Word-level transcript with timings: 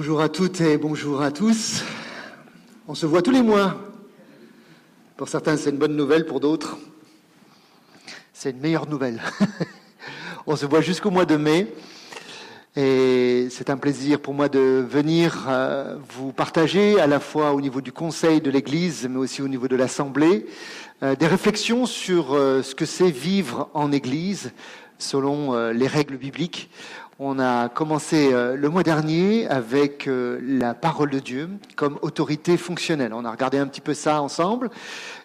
Bonjour 0.00 0.20
à 0.20 0.28
toutes 0.28 0.60
et 0.60 0.78
bonjour 0.78 1.22
à 1.22 1.32
tous. 1.32 1.82
On 2.86 2.94
se 2.94 3.04
voit 3.04 3.20
tous 3.20 3.32
les 3.32 3.42
mois. 3.42 3.74
Pour 5.16 5.28
certains, 5.28 5.56
c'est 5.56 5.70
une 5.70 5.76
bonne 5.76 5.96
nouvelle, 5.96 6.24
pour 6.24 6.38
d'autres, 6.38 6.78
c'est 8.32 8.50
une 8.50 8.60
meilleure 8.60 8.88
nouvelle. 8.88 9.20
On 10.46 10.54
se 10.54 10.66
voit 10.66 10.82
jusqu'au 10.82 11.10
mois 11.10 11.24
de 11.24 11.34
mai. 11.34 11.74
Et 12.76 13.48
c'est 13.50 13.70
un 13.70 13.76
plaisir 13.76 14.20
pour 14.20 14.34
moi 14.34 14.48
de 14.48 14.86
venir 14.88 15.46
euh, 15.48 15.96
vous 16.10 16.32
partager, 16.32 17.00
à 17.00 17.08
la 17.08 17.18
fois 17.18 17.52
au 17.52 17.60
niveau 17.60 17.80
du 17.80 17.90
Conseil 17.90 18.40
de 18.40 18.52
l'Église, 18.52 19.08
mais 19.10 19.18
aussi 19.18 19.42
au 19.42 19.48
niveau 19.48 19.66
de 19.66 19.74
l'Assemblée, 19.74 20.46
euh, 21.02 21.16
des 21.16 21.26
réflexions 21.26 21.86
sur 21.86 22.34
euh, 22.34 22.62
ce 22.62 22.76
que 22.76 22.86
c'est 22.86 23.10
vivre 23.10 23.68
en 23.74 23.90
Église 23.90 24.52
selon 24.98 25.70
les 25.70 25.86
règles 25.86 26.16
bibliques. 26.16 26.70
On 27.20 27.40
a 27.40 27.68
commencé 27.68 28.30
le 28.30 28.68
mois 28.68 28.84
dernier 28.84 29.48
avec 29.48 30.08
la 30.08 30.74
parole 30.74 31.10
de 31.10 31.18
Dieu 31.18 31.50
comme 31.74 31.98
autorité 32.02 32.56
fonctionnelle. 32.56 33.12
On 33.12 33.24
a 33.24 33.30
regardé 33.30 33.58
un 33.58 33.66
petit 33.66 33.80
peu 33.80 33.92
ça 33.94 34.22
ensemble. 34.22 34.70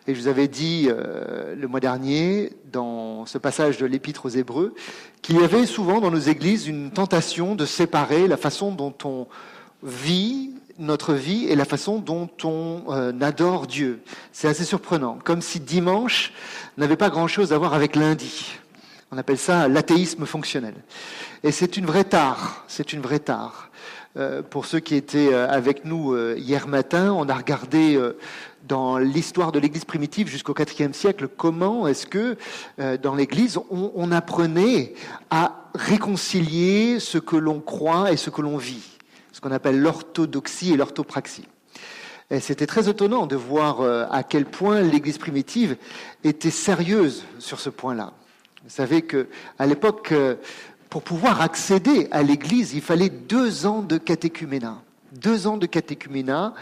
Et 0.08 0.16
je 0.16 0.20
vous 0.20 0.28
avais 0.28 0.48
dit 0.48 0.90
le 0.90 1.68
mois 1.68 1.80
dernier, 1.80 2.54
dans 2.72 3.28
ce 3.28 3.38
passage 3.38 3.78
de 3.78 3.86
l'Épître 3.86 4.26
aux 4.26 4.30
Hébreux, 4.30 4.74
qu'il 5.22 5.40
y 5.40 5.44
avait 5.44 5.68
souvent 5.68 6.02
dans 6.02 6.10
nos 6.10 6.18
églises 6.18 6.68
une 6.68 6.90
tentation 6.92 7.56
de 7.56 7.66
séparer 7.66 8.28
la 8.28 8.38
façon 8.38 8.72
dont 8.72 8.96
on 9.04 9.28
vit 9.84 10.52
notre 10.80 11.14
vie 11.14 11.46
et 11.48 11.56
la 11.56 11.66
façon 11.66 12.00
dont 12.00 12.30
on 12.44 12.84
euh, 12.90 13.12
adore 13.22 13.68
Dieu. 13.68 14.02
C'est 14.32 14.48
assez 14.48 14.66
surprenant, 14.66 15.20
comme 15.24 15.42
si 15.42 15.60
dimanche 15.60 16.34
n'avait 16.78 16.98
pas 16.98 17.10
grand-chose 17.10 17.54
à 17.54 17.58
voir 17.58 17.74
avec 17.74 17.96
lundi. 17.96 18.58
On 19.14 19.18
appelle 19.18 19.38
ça 19.38 19.68
l'athéisme 19.68 20.26
fonctionnel. 20.26 20.74
Et 21.44 21.52
c'est 21.52 21.78
une 21.78 21.86
vraie 21.86 22.04
tare, 22.04 22.64
c'est 22.68 22.94
une 22.94 23.02
vraie 23.02 23.20
tare. 23.20 23.70
Euh, 24.16 24.42
pour 24.42 24.66
ceux 24.66 24.80
qui 24.80 24.96
étaient 24.96 25.34
euh, 25.34 25.48
avec 25.50 25.86
nous 25.86 26.18
hier 26.36 26.68
matin, 26.68 27.14
on 27.14 27.30
a 27.30 27.34
regardé 27.34 28.00
dans 28.68 28.98
l'histoire 28.98 29.52
de 29.52 29.60
l'Église 29.60 29.86
primitive 29.86 30.28
jusqu'au 30.28 30.54
IVe 30.58 30.94
siècle, 30.94 31.28
comment 31.28 31.88
est-ce 31.88 32.08
que 32.08 32.38
euh, 32.80 32.98
dans 32.98 33.16
l'Église 33.16 33.60
on, 33.70 34.12
apprenait 34.12 34.94
à 35.30 35.70
réconcilier 35.76 37.00
ce 37.00 37.18
que 37.18 37.36
l'on 37.36 37.60
croit 37.60 38.12
et 38.12 38.18
ce 38.18 38.30
que 38.30 38.42
l'on 38.42 38.58
vit, 38.58 38.84
ce 39.32 39.42
qu'on 39.42 39.52
appelle 39.52 39.80
l'orthodoxie 39.80 40.74
et 40.74 40.78
l'orthopraxie. 40.78 41.48
Et 42.30 42.40
c'était 42.40 42.68
très 42.68 42.90
étonnant 42.90 43.28
de 43.28 43.36
voir 43.36 43.82
euh, 43.82 44.06
à 44.10 44.24
quel 44.24 44.46
point 44.46 44.82
l'Église 44.82 45.18
primitive 45.18 45.76
était 46.24 46.52
sérieuse 46.52 47.26
sur 47.40 47.60
ce 47.60 47.70
point-là. 47.70 48.14
Vous 48.64 48.70
savez 48.70 49.02
que 49.02 49.28
à 49.60 49.66
l'époque, 49.66 50.14
euh, 50.14 50.36
pour 50.90 51.04
pouvoir 51.04 51.42
accéder 51.42 52.08
à 52.12 52.24
l'Église, 52.24 52.74
il 52.74 52.82
fallait 52.82 53.10
deux 53.10 53.66
ans 53.66 53.82
de 53.82 53.98
catéchuménat, 53.98 54.82
deux 55.12 55.48
ans 55.48 55.58
de 55.58 55.66
catéchuménat 55.66 56.54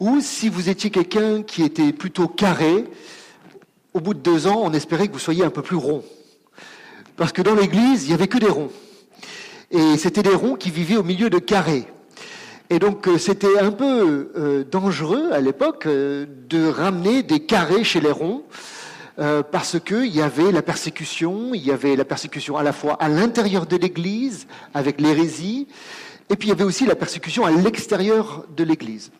ou 0.00 0.20
si 0.20 0.48
vous 0.48 0.68
étiez 0.68 0.90
quelqu'un 0.90 1.44
qui 1.44 1.62
était 1.62 1.92
plutôt 1.92 2.26
carré, 2.26 2.84
au 3.94 4.00
bout 4.00 4.12
de 4.12 4.18
deux 4.18 4.48
ans, 4.48 4.60
on 4.64 4.72
espérait 4.72 5.06
que 5.06 5.12
vous 5.12 5.20
soyez 5.20 5.44
un 5.44 5.50
peu 5.50 5.62
plus 5.62 5.76
rond. 5.76 6.02
Parce 7.16 7.30
que 7.30 7.42
dans 7.42 7.54
l'église, 7.54 8.02
il 8.04 8.08
n'y 8.08 8.14
avait 8.14 8.26
que 8.26 8.38
des 8.38 8.48
ronds. 8.48 8.72
Et 9.70 9.96
c'était 9.98 10.24
des 10.24 10.34
ronds 10.34 10.56
qui 10.56 10.70
vivaient 10.70 10.96
au 10.96 11.04
milieu 11.04 11.30
de 11.30 11.38
carrés. 11.38 11.86
Et 12.70 12.80
donc 12.80 13.06
euh, 13.06 13.18
c'était 13.18 13.60
un 13.60 13.70
peu 13.70 14.32
euh, 14.36 14.64
dangereux 14.64 15.30
à 15.30 15.40
l'époque 15.40 15.86
de 15.86 16.68
ramener 16.68 17.22
des 17.22 17.38
carrés 17.38 17.84
chez 17.84 18.00
les 18.00 18.10
ronds, 18.10 18.42
parce 19.16 19.80
qu'il 19.80 20.14
y 20.14 20.20
avait 20.20 20.52
la 20.52 20.62
persécution, 20.62 21.54
il 21.54 21.64
y 21.64 21.72
avait 21.72 21.96
la 21.96 22.04
persécution 22.04 22.56
à 22.56 22.62
la 22.62 22.72
fois 22.72 22.94
à 22.94 23.08
l'intérieur 23.08 23.66
de 23.66 23.76
l'Église, 23.76 24.46
avec 24.74 25.00
l'hérésie, 25.00 25.68
et 26.28 26.36
puis 26.36 26.48
il 26.48 26.50
y 26.50 26.52
avait 26.52 26.64
aussi 26.64 26.86
la 26.86 26.96
persécution 26.96 27.44
à 27.44 27.50
l'extérieur 27.50 28.44
de 28.56 28.64
l'Église. 28.64 29.10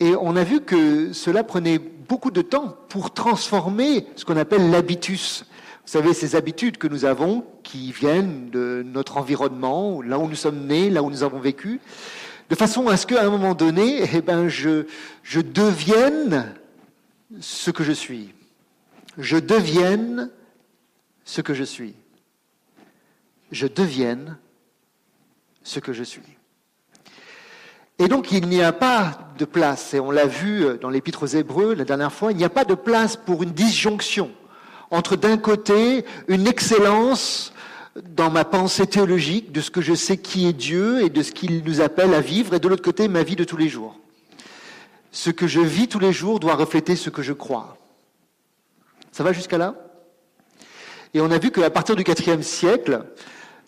Et 0.00 0.14
on 0.20 0.36
a 0.36 0.44
vu 0.44 0.60
que 0.60 1.12
cela 1.12 1.44
prenait 1.44 1.78
beaucoup 1.78 2.30
de 2.30 2.42
temps 2.42 2.76
pour 2.88 3.14
transformer 3.14 4.06
ce 4.16 4.24
qu'on 4.24 4.36
appelle 4.36 4.70
l'habitus. 4.70 5.46
Vous 5.86 5.92
savez, 5.92 6.12
ces 6.12 6.34
habitudes 6.34 6.78
que 6.78 6.88
nous 6.88 7.04
avons, 7.04 7.44
qui 7.62 7.92
viennent 7.92 8.50
de 8.50 8.82
notre 8.84 9.16
environnement, 9.16 10.02
là 10.02 10.18
où 10.18 10.28
nous 10.28 10.34
sommes 10.34 10.66
nés, 10.66 10.90
là 10.90 11.02
où 11.02 11.10
nous 11.10 11.22
avons 11.22 11.38
vécu, 11.38 11.80
de 12.50 12.54
façon 12.54 12.88
à 12.88 12.96
ce 12.96 13.06
qu'à 13.06 13.22
un 13.24 13.30
moment 13.30 13.54
donné, 13.54 14.02
eh 14.12 14.20
ben, 14.20 14.48
je 14.48 14.84
devienne 15.40 16.52
ce 17.40 17.70
que 17.70 17.84
je 17.84 17.92
suis. 17.92 18.33
Je 19.18 19.36
devienne 19.36 20.30
ce 21.24 21.40
que 21.40 21.54
je 21.54 21.64
suis. 21.64 21.94
Je 23.52 23.66
devienne 23.66 24.36
ce 25.62 25.80
que 25.80 25.92
je 25.92 26.02
suis. 26.02 26.22
Et 27.98 28.08
donc 28.08 28.32
il 28.32 28.48
n'y 28.48 28.62
a 28.62 28.72
pas 28.72 29.32
de 29.38 29.44
place, 29.44 29.94
et 29.94 30.00
on 30.00 30.10
l'a 30.10 30.26
vu 30.26 30.66
dans 30.80 30.90
l'Épître 30.90 31.22
aux 31.22 31.26
Hébreux 31.26 31.74
la 31.74 31.84
dernière 31.84 32.12
fois, 32.12 32.32
il 32.32 32.36
n'y 32.36 32.44
a 32.44 32.50
pas 32.50 32.64
de 32.64 32.74
place 32.74 33.16
pour 33.16 33.42
une 33.42 33.52
disjonction 33.52 34.32
entre 34.90 35.16
d'un 35.16 35.36
côté 35.36 36.04
une 36.28 36.46
excellence 36.46 37.52
dans 38.16 38.30
ma 38.30 38.44
pensée 38.44 38.86
théologique 38.86 39.52
de 39.52 39.60
ce 39.60 39.70
que 39.70 39.80
je 39.80 39.94
sais 39.94 40.16
qui 40.16 40.46
est 40.46 40.52
Dieu 40.52 41.02
et 41.04 41.10
de 41.10 41.22
ce 41.22 41.32
qu'il 41.32 41.62
nous 41.64 41.80
appelle 41.80 42.14
à 42.14 42.20
vivre, 42.20 42.54
et 42.54 42.58
de 42.58 42.68
l'autre 42.68 42.82
côté 42.82 43.08
ma 43.08 43.22
vie 43.22 43.36
de 43.36 43.44
tous 43.44 43.56
les 43.56 43.68
jours. 43.68 43.98
Ce 45.12 45.30
que 45.30 45.46
je 45.46 45.60
vis 45.60 45.86
tous 45.86 46.00
les 46.00 46.12
jours 46.12 46.40
doit 46.40 46.56
refléter 46.56 46.96
ce 46.96 47.10
que 47.10 47.22
je 47.22 47.32
crois. 47.32 47.78
Ça 49.14 49.22
va 49.22 49.32
jusqu'à 49.32 49.58
là? 49.58 49.76
Et 51.14 51.20
on 51.20 51.30
a 51.30 51.38
vu 51.38 51.52
qu'à 51.52 51.70
partir 51.70 51.94
du 51.94 52.02
IVe 52.02 52.42
siècle, 52.42 53.04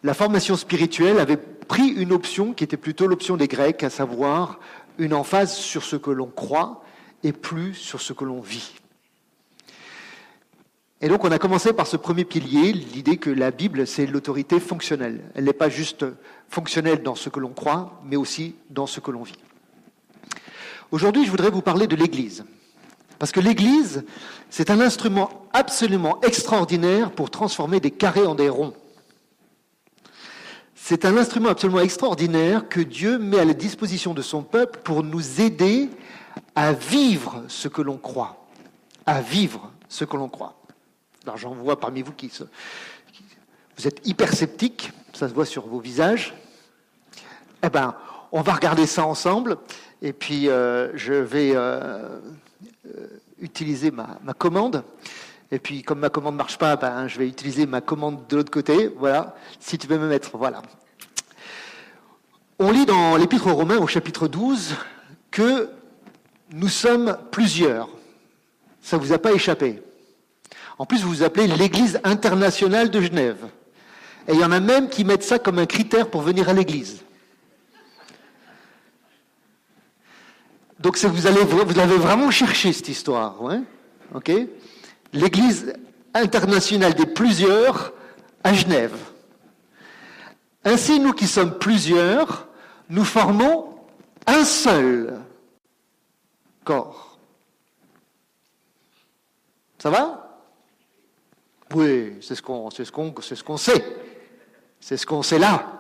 la 0.02 0.12
formation 0.12 0.56
spirituelle 0.56 1.20
avait 1.20 1.36
pris 1.36 1.86
une 1.86 2.12
option 2.12 2.52
qui 2.52 2.64
était 2.64 2.76
plutôt 2.76 3.06
l'option 3.06 3.36
des 3.36 3.46
Grecs, 3.46 3.84
à 3.84 3.88
savoir 3.88 4.58
une 4.98 5.14
emphase 5.14 5.54
sur 5.54 5.84
ce 5.84 5.94
que 5.94 6.10
l'on 6.10 6.26
croit 6.26 6.82
et 7.22 7.32
plus 7.32 7.74
sur 7.74 8.00
ce 8.00 8.12
que 8.12 8.24
l'on 8.24 8.40
vit. 8.40 8.74
Et 11.00 11.06
donc 11.06 11.22
on 11.22 11.30
a 11.30 11.38
commencé 11.38 11.72
par 11.72 11.86
ce 11.86 11.96
premier 11.96 12.24
pilier, 12.24 12.72
l'idée 12.72 13.16
que 13.16 13.30
la 13.30 13.52
Bible, 13.52 13.86
c'est 13.86 14.06
l'autorité 14.06 14.58
fonctionnelle. 14.58 15.30
Elle 15.36 15.44
n'est 15.44 15.52
pas 15.52 15.68
juste 15.68 16.04
fonctionnelle 16.48 17.04
dans 17.04 17.14
ce 17.14 17.28
que 17.28 17.38
l'on 17.38 17.52
croit, 17.52 18.02
mais 18.04 18.16
aussi 18.16 18.56
dans 18.70 18.88
ce 18.88 18.98
que 18.98 19.12
l'on 19.12 19.22
vit. 19.22 19.38
Aujourd'hui, 20.90 21.24
je 21.24 21.30
voudrais 21.30 21.50
vous 21.50 21.62
parler 21.62 21.86
de 21.86 21.94
l'Église. 21.94 22.44
Parce 23.18 23.32
que 23.32 23.40
l'Église, 23.40 24.04
c'est 24.50 24.70
un 24.70 24.80
instrument 24.80 25.46
absolument 25.52 26.20
extraordinaire 26.22 27.10
pour 27.10 27.30
transformer 27.30 27.80
des 27.80 27.90
carrés 27.90 28.26
en 28.26 28.34
des 28.34 28.48
ronds. 28.48 28.74
C'est 30.74 31.04
un 31.04 31.16
instrument 31.16 31.48
absolument 31.48 31.80
extraordinaire 31.80 32.68
que 32.68 32.80
Dieu 32.80 33.18
met 33.18 33.40
à 33.40 33.44
la 33.44 33.54
disposition 33.54 34.14
de 34.14 34.22
son 34.22 34.42
peuple 34.42 34.80
pour 34.84 35.02
nous 35.02 35.40
aider 35.40 35.90
à 36.54 36.72
vivre 36.72 37.42
ce 37.48 37.68
que 37.68 37.82
l'on 37.82 37.98
croit. 37.98 38.46
À 39.04 39.20
vivre 39.20 39.72
ce 39.88 40.04
que 40.04 40.16
l'on 40.16 40.28
croit. 40.28 40.54
Alors 41.24 41.38
j'en 41.38 41.54
vois 41.54 41.80
parmi 41.80 42.02
vous 42.02 42.12
qui, 42.12 42.30
vous 43.76 43.86
êtes 43.86 44.06
hyper 44.06 44.32
sceptiques, 44.32 44.92
ça 45.12 45.28
se 45.28 45.34
voit 45.34 45.44
sur 45.44 45.66
vos 45.66 45.80
visages. 45.80 46.34
Eh 47.62 47.68
bien, 47.68 47.94
on 48.32 48.42
va 48.42 48.54
regarder 48.54 48.86
ça 48.86 49.04
ensemble, 49.04 49.58
et 50.02 50.12
puis 50.12 50.48
euh, 50.48 50.96
je 50.96 51.14
vais 51.14 51.52
euh, 51.54 52.20
utiliser 53.40 53.90
ma, 53.90 54.18
ma 54.24 54.34
commande. 54.34 54.84
Et 55.52 55.58
puis, 55.58 55.82
comme 55.82 56.00
ma 56.00 56.08
commande 56.08 56.34
ne 56.34 56.38
marche 56.38 56.58
pas, 56.58 56.76
ben, 56.76 57.06
je 57.06 57.18
vais 57.18 57.28
utiliser 57.28 57.66
ma 57.66 57.80
commande 57.80 58.26
de 58.28 58.36
l'autre 58.36 58.50
côté. 58.50 58.90
Voilà. 58.96 59.36
Si 59.60 59.78
tu 59.78 59.86
veux 59.86 59.98
me 59.98 60.08
mettre, 60.08 60.36
voilà. 60.36 60.62
On 62.58 62.70
lit 62.70 62.86
dans 62.86 63.16
l'Épître 63.16 63.46
aux 63.46 63.54
Romains 63.54 63.78
au 63.78 63.86
chapitre 63.86 64.28
12 64.28 64.74
que 65.30 65.68
nous 66.52 66.68
sommes 66.68 67.16
plusieurs. 67.30 67.88
Ça 68.80 68.96
ne 68.96 69.02
vous 69.02 69.12
a 69.12 69.18
pas 69.18 69.32
échappé. 69.32 69.82
En 70.78 70.86
plus, 70.86 71.02
vous 71.02 71.08
vous 71.08 71.22
appelez 71.22 71.46
l'Église 71.46 72.00
internationale 72.02 72.90
de 72.90 73.00
Genève. 73.00 73.46
Et 74.28 74.32
il 74.32 74.40
y 74.40 74.44
en 74.44 74.52
a 74.52 74.60
même 74.60 74.88
qui 74.88 75.04
mettent 75.04 75.22
ça 75.22 75.38
comme 75.38 75.58
un 75.58 75.66
critère 75.66 76.10
pour 76.10 76.22
venir 76.22 76.48
à 76.48 76.52
l'Église. 76.52 77.02
Donc 80.80 80.98
vous, 80.98 81.26
allez, 81.26 81.42
vous 81.42 81.78
avez 81.78 81.96
vraiment 81.96 82.30
cherché 82.30 82.72
cette 82.72 82.88
histoire. 82.88 83.42
Ouais 83.42 83.60
ok 84.14 84.32
l'Église 85.12 85.72
internationale 86.14 86.94
des 86.94 87.06
plusieurs 87.06 87.92
à 88.44 88.52
Genève. 88.52 88.96
Ainsi, 90.64 90.98
nous 90.98 91.12
qui 91.12 91.26
sommes 91.26 91.58
plusieurs, 91.58 92.48
nous 92.88 93.04
formons 93.04 93.74
un 94.26 94.44
seul 94.44 95.20
corps. 96.64 97.18
Ça 99.78 99.90
va? 99.90 100.40
Oui, 101.74 102.14
c'est 102.20 102.34
ce 102.34 102.42
qu'on 102.42 102.70
ce 102.70 102.90
qu'on 102.90 103.14
ce 103.20 103.42
qu'on 103.42 103.56
sait. 103.56 103.84
C'est 104.80 104.96
ce 104.96 105.06
qu'on 105.06 105.22
sait 105.22 105.38
là. 105.38 105.75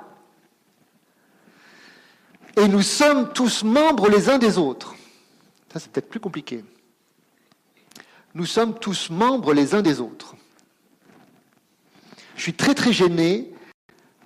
Et 2.56 2.68
nous 2.68 2.82
sommes 2.82 3.32
tous 3.32 3.62
membres 3.64 4.08
les 4.08 4.28
uns 4.28 4.38
des 4.38 4.58
autres. 4.58 4.94
Ça, 5.72 5.78
c'est 5.78 5.90
peut-être 5.90 6.08
plus 6.08 6.20
compliqué 6.20 6.64
nous 8.36 8.44
sommes 8.44 8.78
tous 8.78 9.08
membres 9.08 9.54
les 9.54 9.74
uns 9.74 9.80
des 9.80 9.98
autres. 9.98 10.36
Je 12.36 12.42
suis 12.42 12.52
très 12.52 12.74
très 12.74 12.92
gêné 12.92 13.50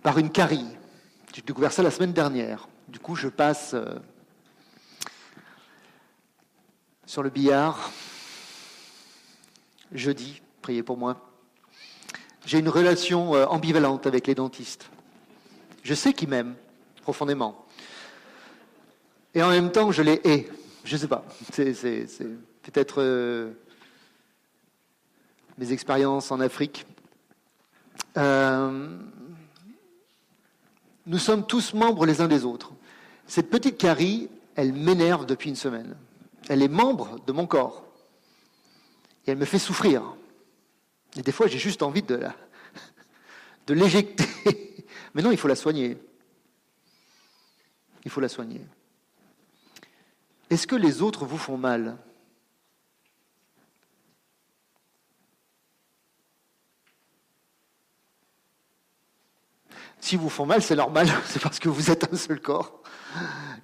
par 0.03 0.19
une 0.19 0.31
carie. 0.31 0.67
J'ai 1.33 1.43
découvert 1.43 1.71
ça 1.71 1.85
la 1.85 1.93
semaine 1.93 2.13
dernière. 2.13 2.67
Du 2.89 2.99
coup, 2.99 3.15
je 3.15 3.29
passe 3.29 3.71
euh, 3.75 4.01
sur 7.07 7.23
le 7.23 7.31
billard. 7.31 7.93
Jeudi, 9.93 10.43
priez 10.61 10.83
pour 10.83 10.97
moi. 10.97 11.31
J'ai 12.45 12.59
une 12.59 12.69
relation 12.69 13.37
euh, 13.37 13.47
ambivalente 13.47 14.09
avec 14.09 14.27
les 14.27 14.35
dentistes. 14.35 14.91
Je 15.85 15.95
sais 15.95 16.15
qu'ils 16.15 16.31
m'aiment 16.31 16.57
profondément. 17.03 17.65
Et 19.35 19.43
en 19.43 19.51
même 19.51 19.71
temps, 19.71 19.93
je 19.93 20.03
les 20.03 20.21
hais. 20.25 20.49
Je 20.85 20.97
sais 20.97 21.09
pas. 21.09 21.25
C'est 21.53 21.75
peut-être 22.63 22.97
euh, 23.01 23.53
mes 25.59 25.73
expériences 25.73 26.31
en 26.31 26.41
Afrique. 26.41 26.87
Euh, 28.17 28.99
nous 31.07 31.19
sommes 31.19 31.47
tous 31.47 31.75
membres 31.75 32.07
les 32.07 32.21
uns 32.21 32.29
des 32.29 32.45
autres. 32.45 32.73
Cette 33.27 33.51
petite 33.51 33.79
Carrie, 33.79 34.29
elle 34.57 34.73
m'énerve 34.73 35.27
depuis 35.27 35.51
une 35.51 35.57
semaine. 35.57 35.97
Elle 36.49 36.63
est 36.63 36.69
membre 36.69 37.21
de 37.27 37.33
mon 37.33 37.47
corps. 37.47 37.85
Et 39.27 39.31
elle 39.31 39.39
me 39.39 39.45
fait 39.45 39.59
souffrir. 39.59 40.03
Et 41.17 41.23
des 41.23 41.33
fois, 41.33 41.47
j'ai 41.47 41.59
juste 41.59 41.83
envie 41.83 42.03
de, 42.03 42.21
de 43.69 43.75
l'éjecter. 43.75 44.25
Mais 45.15 45.23
non, 45.23 45.31
il 45.31 45.39
faut 45.39 45.49
la 45.49 45.57
soigner. 45.57 45.97
Il 48.05 48.11
faut 48.11 48.21
la 48.21 48.29
soigner. 48.29 48.61
Est-ce 50.51 50.67
que 50.67 50.75
les 50.75 51.01
autres 51.01 51.25
vous 51.25 51.39
font 51.39 51.57
mal 51.57 51.97
Si 60.01 60.17
vous 60.17 60.29
font 60.29 60.47
mal, 60.47 60.61
c'est 60.63 60.75
normal, 60.75 61.09
c'est 61.27 61.41
parce 61.41 61.61
que 61.61 61.69
vous 61.69 61.91
êtes 61.91 62.13
un 62.13 62.17
seul 62.17 62.41
corps. 62.41 62.83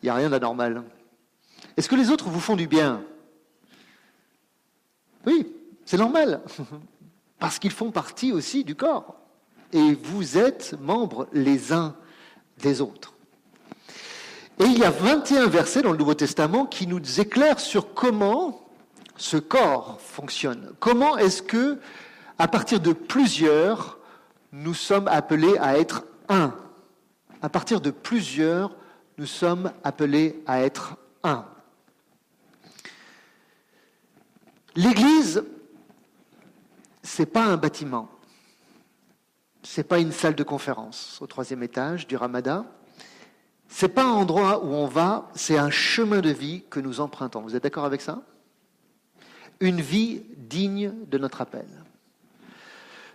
Il 0.03 0.07
n'y 0.07 0.11
a 0.11 0.15
rien 0.15 0.31
d'anormal. 0.31 0.85
Est-ce 1.77 1.89
que 1.89 1.97
les 1.97 2.11
autres 2.11 2.29
vous 2.29 2.41
font 2.41 2.57
du 2.57 2.69
bien 2.69 3.03
Oui, 5.27 5.53
c'est 5.85 5.97
normal, 5.97 6.43
parce 7.41 7.59
qu'ils 7.59 7.73
font 7.73 7.91
partie 7.91 8.33
aussi 8.33 8.63
du 8.63 8.77
corps. 8.77 9.19
Et 9.73 9.95
vous 9.95 10.39
êtes 10.39 10.75
membres 10.81 11.29
les 11.33 11.73
uns 11.73 11.97
des 12.59 12.81
autres. 12.81 13.16
Et 14.59 14.65
il 14.65 14.79
y 14.79 14.85
a 14.85 14.91
21 14.91 15.49
versets 15.49 15.83
dans 15.83 15.93
le 15.93 15.99
Nouveau 15.99 16.15
Testament 16.15 16.65
qui 16.65 16.87
nous 16.87 17.21
éclairent 17.21 17.61
sur 17.61 17.93
comment 17.93 18.67
ce 19.17 19.37
corps 19.37 20.01
fonctionne. 20.01 20.73
Comment 20.81 21.19
est-ce 21.19 21.43
que, 21.43 21.79
à 22.39 22.49
partir 22.49 22.81
de 22.81 22.93
plusieurs, 22.95 23.99
nous 24.53 24.73
sommes 24.73 25.09
appelés 25.09 25.59
à 25.59 25.79
être 25.79 26.05
un. 26.31 26.55
À 27.43 27.51
partir 27.51 27.83
de 27.83 27.91
plusieurs, 27.91 28.75
nous 29.19 29.27
sommes 29.27 29.73
appelés 29.85 30.43
à 30.47 30.63
être 30.63 30.97
un. 31.23 31.45
L'Église, 34.75 35.45
ce 37.03 37.23
n'est 37.23 37.27
pas 37.27 37.45
un 37.45 37.57
bâtiment, 37.59 38.11
ce 39.63 39.81
n'est 39.81 39.85
pas 39.85 39.99
une 39.99 40.13
salle 40.13 40.35
de 40.35 40.43
conférence 40.43 41.19
au 41.21 41.27
troisième 41.27 41.63
étage 41.63 42.07
du 42.07 42.17
Ramada, 42.17 42.65
ce 43.69 43.87
n'est 43.87 43.93
pas 43.93 44.05
un 44.05 44.13
endroit 44.13 44.65
où 44.65 44.69
on 44.69 44.87
va, 44.87 45.31
c'est 45.35 45.59
un 45.59 45.71
chemin 45.71 46.21
de 46.21 46.31
vie 46.31 46.65
que 46.71 46.81
nous 46.81 47.01
empruntons. 47.01 47.41
Vous 47.41 47.57
êtes 47.57 47.63
d'accord 47.63 47.85
avec 47.85 48.01
ça? 48.01 48.23
Une 49.61 49.81
vie 49.81 50.23
digne 50.37 50.93
de 51.09 51.19
notre 51.19 51.41
appel. 51.41 51.67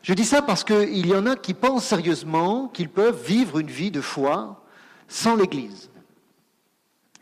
Je 0.02 0.14
dis 0.14 0.26
ça 0.26 0.42
parce 0.42 0.64
qu'il 0.64 1.06
y 1.06 1.16
en 1.16 1.26
a 1.26 1.36
qui 1.36 1.54
pensent 1.54 1.86
sérieusement 1.86 2.68
qu'ils 2.68 2.90
peuvent 2.90 3.24
vivre 3.24 3.60
une 3.60 3.70
vie 3.70 3.92
de 3.92 4.02
foi 4.02 4.64
sans 5.08 5.36
l'Église, 5.36 5.90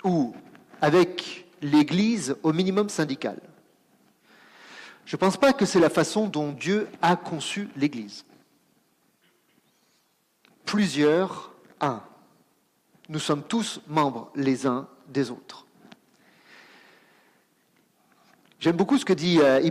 ou 0.03 0.33
avec 0.81 1.47
l'Église 1.61 2.37
au 2.43 2.53
minimum 2.53 2.87
syndical. 2.87 3.39
Je 5.05 5.15
ne 5.15 5.19
pense 5.19 5.37
pas 5.37 5.53
que 5.53 5.65
c'est 5.65 5.79
la 5.79 5.89
façon 5.89 6.27
dont 6.27 6.51
Dieu 6.51 6.87
a 7.01 7.15
conçu 7.15 7.67
l'Église. 7.75 8.25
Plusieurs, 10.65 11.51
un. 11.81 12.03
Nous 13.09 13.19
sommes 13.19 13.43
tous 13.43 13.81
membres 13.87 14.31
les 14.35 14.67
uns 14.67 14.87
des 15.07 15.31
autres. 15.31 15.65
J'aime 18.59 18.75
beaucoup 18.75 18.97
ce 18.97 19.05
que 19.05 19.13
dit 19.13 19.39
euh, 19.39 19.67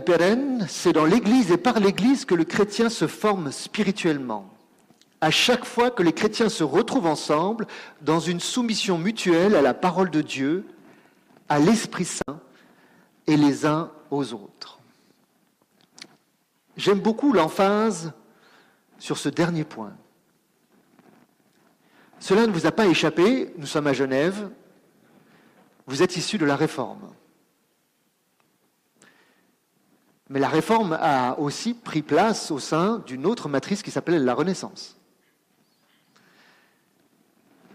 c'est 0.67 0.93
dans 0.93 1.05
l'Église 1.05 1.51
et 1.51 1.57
par 1.57 1.79
l'Église 1.79 2.25
que 2.25 2.35
le 2.35 2.43
chrétien 2.43 2.89
se 2.89 3.07
forme 3.07 3.51
spirituellement. 3.51 4.49
À 5.21 5.31
chaque 5.31 5.63
fois 5.63 5.91
que 5.91 6.03
les 6.03 6.13
chrétiens 6.13 6.49
se 6.49 6.63
retrouvent 6.63 7.05
ensemble 7.05 7.67
dans 8.01 8.19
une 8.19 8.39
soumission 8.39 8.97
mutuelle 8.97 9.55
à 9.55 9.61
la 9.61 9.73
parole 9.73 10.09
de 10.09 10.21
Dieu, 10.21 10.65
à 11.47 11.59
l'Esprit 11.59 12.05
Saint 12.05 12.39
et 13.27 13.37
les 13.37 13.65
uns 13.65 13.91
aux 14.11 14.33
autres. 14.33 14.79
J'aime 16.75 16.99
beaucoup 16.99 17.31
l'emphase 17.31 18.11
sur 18.97 19.17
ce 19.17 19.29
dernier 19.29 19.65
point. 19.65 19.93
Cela 22.19 22.45
ne 22.45 22.51
vous 22.51 22.65
a 22.65 22.71
pas 22.71 22.87
échappé, 22.87 23.53
nous 23.57 23.65
sommes 23.65 23.87
à 23.87 23.93
Genève, 23.93 24.49
vous 25.87 26.03
êtes 26.03 26.17
issus 26.17 26.37
de 26.37 26.45
la 26.45 26.55
Réforme. 26.55 27.13
Mais 30.29 30.39
la 30.39 30.49
réforme 30.49 30.95
a 31.01 31.39
aussi 31.39 31.73
pris 31.73 32.03
place 32.03 32.51
au 32.51 32.59
sein 32.59 32.99
d'une 33.07 33.25
autre 33.25 33.49
matrice 33.49 33.81
qui 33.81 33.89
s'appelle 33.89 34.23
la 34.23 34.35
Renaissance, 34.35 34.95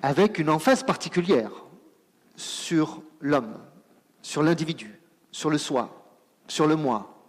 avec 0.03 0.39
une 0.39 0.51
emphase 0.51 0.85
particulière 0.85 1.51
sur 2.37 3.03
l'homme, 3.21 3.59
sur 4.23 4.45
l'individu, 4.45 5.01
sur 5.33 5.51
le 5.51 5.59
soi, 5.59 6.07
sur 6.47 6.69
le 6.69 6.77
moi. 6.77 7.27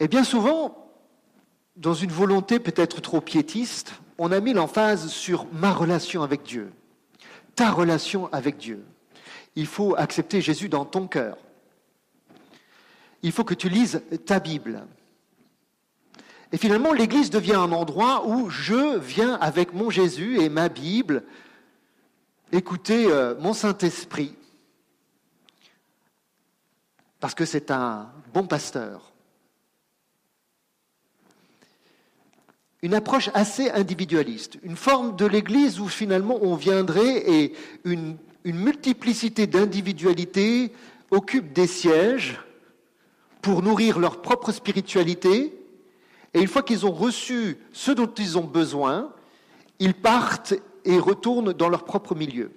Et 0.00 0.08
bien 0.08 0.24
souvent, 0.24 0.90
dans 1.76 1.94
une 1.94 2.10
volonté 2.10 2.58
peut-être 2.58 3.02
trop 3.02 3.20
piétiste, 3.20 3.92
on 4.18 4.32
a 4.32 4.40
mis 4.40 4.52
l'emphase 4.52 5.08
sur 5.08 5.46
ma 5.52 5.72
relation 5.72 6.22
avec 6.22 6.42
Dieu, 6.42 6.72
ta 7.54 7.70
relation 7.70 8.28
avec 8.32 8.58
Dieu. 8.58 8.84
Il 9.56 9.66
faut 9.66 9.94
accepter 9.96 10.40
Jésus 10.40 10.68
dans 10.68 10.84
ton 10.84 11.06
cœur 11.06 11.38
il 13.22 13.32
faut 13.32 13.44
que 13.44 13.54
tu 13.54 13.68
lises 13.68 14.02
ta 14.26 14.40
Bible. 14.40 14.86
Et 16.52 16.56
finalement, 16.56 16.92
l'Église 16.92 17.30
devient 17.30 17.54
un 17.54 17.72
endroit 17.72 18.26
où 18.26 18.48
je 18.48 18.98
viens 18.98 19.34
avec 19.34 19.74
mon 19.74 19.90
Jésus 19.90 20.40
et 20.40 20.48
ma 20.48 20.68
Bible 20.68 21.24
écouter 22.52 23.10
euh, 23.10 23.34
mon 23.38 23.52
Saint-Esprit, 23.52 24.34
parce 27.20 27.34
que 27.34 27.44
c'est 27.44 27.70
un 27.70 28.10
bon 28.32 28.46
pasteur. 28.46 29.12
Une 32.82 32.94
approche 32.94 33.30
assez 33.34 33.70
individualiste, 33.70 34.58
une 34.62 34.76
forme 34.76 35.16
de 35.16 35.26
l'Église 35.26 35.80
où 35.80 35.88
finalement 35.88 36.38
on 36.42 36.54
viendrait 36.54 37.28
et 37.28 37.52
une, 37.84 38.16
multiplicité 38.44 39.46
d'individualités 39.46 40.72
occupe 41.10 41.52
des 41.52 41.66
sièges 41.66 42.40
pour 43.42 43.62
nourrir 43.62 43.98
leur 43.98 44.22
propre 44.22 44.52
spiritualité. 44.52 45.52
Et 46.32 46.40
une 46.40 46.48
fois 46.48 46.62
qu'ils 46.62 46.86
ont 46.86 46.92
reçu 46.92 47.58
ce 47.72 47.90
dont 47.90 48.06
ils 48.06 48.38
ont 48.38 48.44
besoin, 48.44 49.12
ils 49.80 49.92
partent 49.92 50.54
et 50.86 50.98
retournent 50.98 51.52
dans 51.52 51.68
leur 51.68 51.84
propre 51.84 52.14
milieu. 52.14 52.50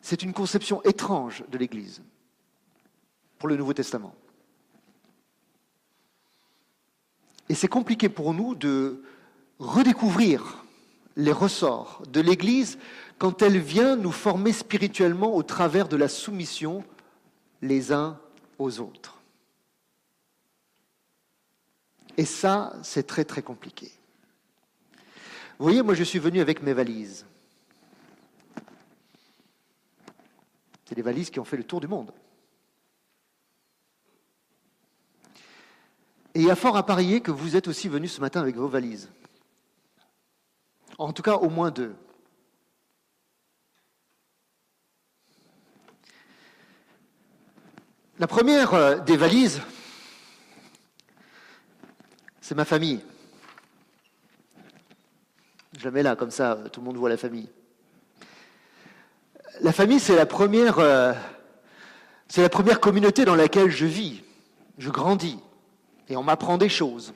C'est 0.00 0.22
une 0.22 0.32
conception 0.32 0.82
étrange 0.84 1.44
de 1.50 1.58
l'Église 1.58 2.02
pour 3.38 3.48
le 3.48 3.56
Nouveau 3.56 3.74
Testament. 3.74 4.14
Et 7.48 7.54
c'est 7.54 7.68
compliqué 7.68 8.08
pour 8.08 8.34
nous 8.34 8.54
de 8.54 9.02
redécouvrir 9.58 10.64
les 11.16 11.32
ressorts 11.32 12.02
de 12.08 12.20
l'Église 12.20 12.78
quand 13.18 13.42
elle 13.42 13.58
vient 13.58 13.96
nous 13.96 14.12
former 14.12 14.52
spirituellement 14.52 15.34
au 15.34 15.42
travers 15.42 15.88
de 15.88 15.96
la 15.96 16.08
soumission 16.08 16.84
les 17.62 17.92
uns 17.92 18.18
aux 18.58 18.80
autres. 18.80 19.20
Et 22.16 22.24
ça, 22.24 22.74
c'est 22.82 23.06
très 23.06 23.24
très 23.24 23.42
compliqué. 23.42 23.90
Vous 25.58 25.64
voyez, 25.64 25.82
moi 25.82 25.94
je 25.94 26.04
suis 26.04 26.18
venu 26.18 26.40
avec 26.40 26.62
mes 26.62 26.72
valises. 26.72 27.24
C'est 30.84 30.94
des 30.94 31.02
valises 31.02 31.30
qui 31.30 31.40
ont 31.40 31.44
fait 31.44 31.56
le 31.56 31.64
tour 31.64 31.80
du 31.80 31.88
monde. 31.88 32.12
Et 36.34 36.40
il 36.40 36.46
y 36.46 36.50
a 36.50 36.56
fort 36.56 36.76
à 36.76 36.84
parier 36.84 37.20
que 37.20 37.30
vous 37.30 37.54
êtes 37.54 37.68
aussi 37.68 37.88
venu 37.88 38.08
ce 38.08 38.20
matin 38.20 38.40
avec 38.40 38.56
vos 38.56 38.66
valises. 38.66 39.08
En 40.98 41.12
tout 41.12 41.22
cas, 41.22 41.34
au 41.34 41.48
moins 41.48 41.70
deux. 41.70 41.94
La 48.18 48.26
première 48.26 48.74
euh, 48.74 48.98
des 48.98 49.16
valises, 49.16 49.60
c'est 52.40 52.54
ma 52.54 52.64
famille. 52.64 53.00
Je 55.78 55.84
la 55.84 55.90
mets 55.90 56.02
là, 56.02 56.14
comme 56.14 56.30
ça, 56.30 56.56
tout 56.72 56.80
le 56.80 56.86
monde 56.86 56.96
voit 56.96 57.08
la 57.08 57.16
famille. 57.16 57.48
La 59.60 59.72
famille, 59.72 59.98
c'est 60.00 60.14
la 60.14 60.26
première, 60.26 60.78
euh, 60.78 61.12
c'est 62.28 62.42
la 62.42 62.48
première 62.48 62.80
communauté 62.80 63.24
dans 63.24 63.34
laquelle 63.34 63.70
je 63.70 63.86
vis, 63.86 64.22
je 64.78 64.90
grandis, 64.90 65.38
et 66.08 66.16
on 66.16 66.22
m'apprend 66.22 66.58
des 66.58 66.68
choses. 66.68 67.12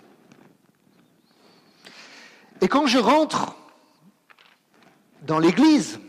Et 2.60 2.68
quand 2.68 2.86
je 2.86 2.98
rentre 2.98 3.56
dans 5.22 5.38
l'église, 5.38 6.00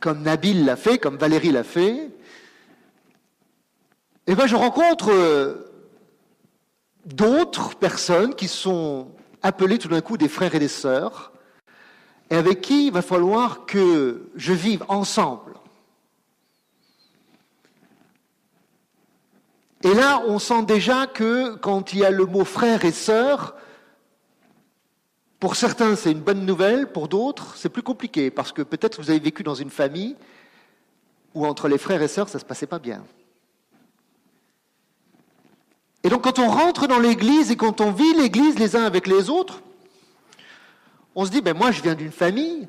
comme 0.00 0.22
Nabil 0.22 0.64
l'a 0.64 0.76
fait, 0.76 0.98
comme 0.98 1.16
Valérie 1.16 1.52
l'a 1.52 1.64
fait, 1.64 2.10
eh 4.26 4.34
ben 4.34 4.46
je 4.46 4.56
rencontre 4.56 5.10
euh, 5.10 5.72
d'autres 7.04 7.74
personnes 7.76 8.34
qui 8.34 8.48
sont 8.48 9.08
appelées 9.42 9.78
tout 9.78 9.88
d'un 9.88 10.00
coup 10.00 10.16
des 10.16 10.28
frères 10.28 10.54
et 10.54 10.58
des 10.58 10.68
sœurs, 10.68 11.32
et 12.30 12.36
avec 12.36 12.62
qui 12.62 12.86
il 12.86 12.92
va 12.92 13.02
falloir 13.02 13.66
que 13.66 14.30
je 14.36 14.52
vive 14.52 14.84
ensemble. 14.88 15.54
Et 19.84 19.92
là, 19.92 20.22
on 20.26 20.38
sent 20.38 20.62
déjà 20.62 21.06
que 21.06 21.56
quand 21.56 21.92
il 21.92 21.98
y 21.98 22.04
a 22.06 22.10
le 22.10 22.24
mot 22.24 22.46
frère 22.46 22.86
et 22.86 22.90
sœur, 22.90 23.54
pour 25.38 25.56
certains, 25.56 25.94
c'est 25.94 26.10
une 26.10 26.22
bonne 26.22 26.46
nouvelle, 26.46 26.90
pour 26.90 27.06
d'autres, 27.06 27.54
c'est 27.54 27.68
plus 27.68 27.82
compliqué, 27.82 28.30
parce 28.30 28.50
que 28.50 28.62
peut-être 28.62 28.98
vous 28.98 29.10
avez 29.10 29.18
vécu 29.18 29.42
dans 29.42 29.54
une 29.54 29.68
famille 29.68 30.16
où 31.34 31.44
entre 31.44 31.68
les 31.68 31.76
frères 31.76 32.00
et 32.00 32.08
sœurs, 32.08 32.30
ça 32.30 32.38
ne 32.38 32.40
se 32.40 32.46
passait 32.46 32.66
pas 32.66 32.78
bien. 32.78 33.04
Et 36.02 36.08
donc 36.08 36.22
quand 36.24 36.38
on 36.38 36.48
rentre 36.48 36.86
dans 36.86 36.98
l'Église 36.98 37.50
et 37.50 37.56
quand 37.56 37.82
on 37.82 37.90
vit 37.90 38.14
l'Église 38.14 38.58
les 38.58 38.76
uns 38.76 38.84
avec 38.84 39.06
les 39.06 39.28
autres, 39.28 39.60
on 41.14 41.26
se 41.26 41.30
dit, 41.30 41.42
ben 41.42 41.54
moi 41.54 41.72
je 41.72 41.82
viens 41.82 41.94
d'une 41.94 42.10
famille, 42.10 42.68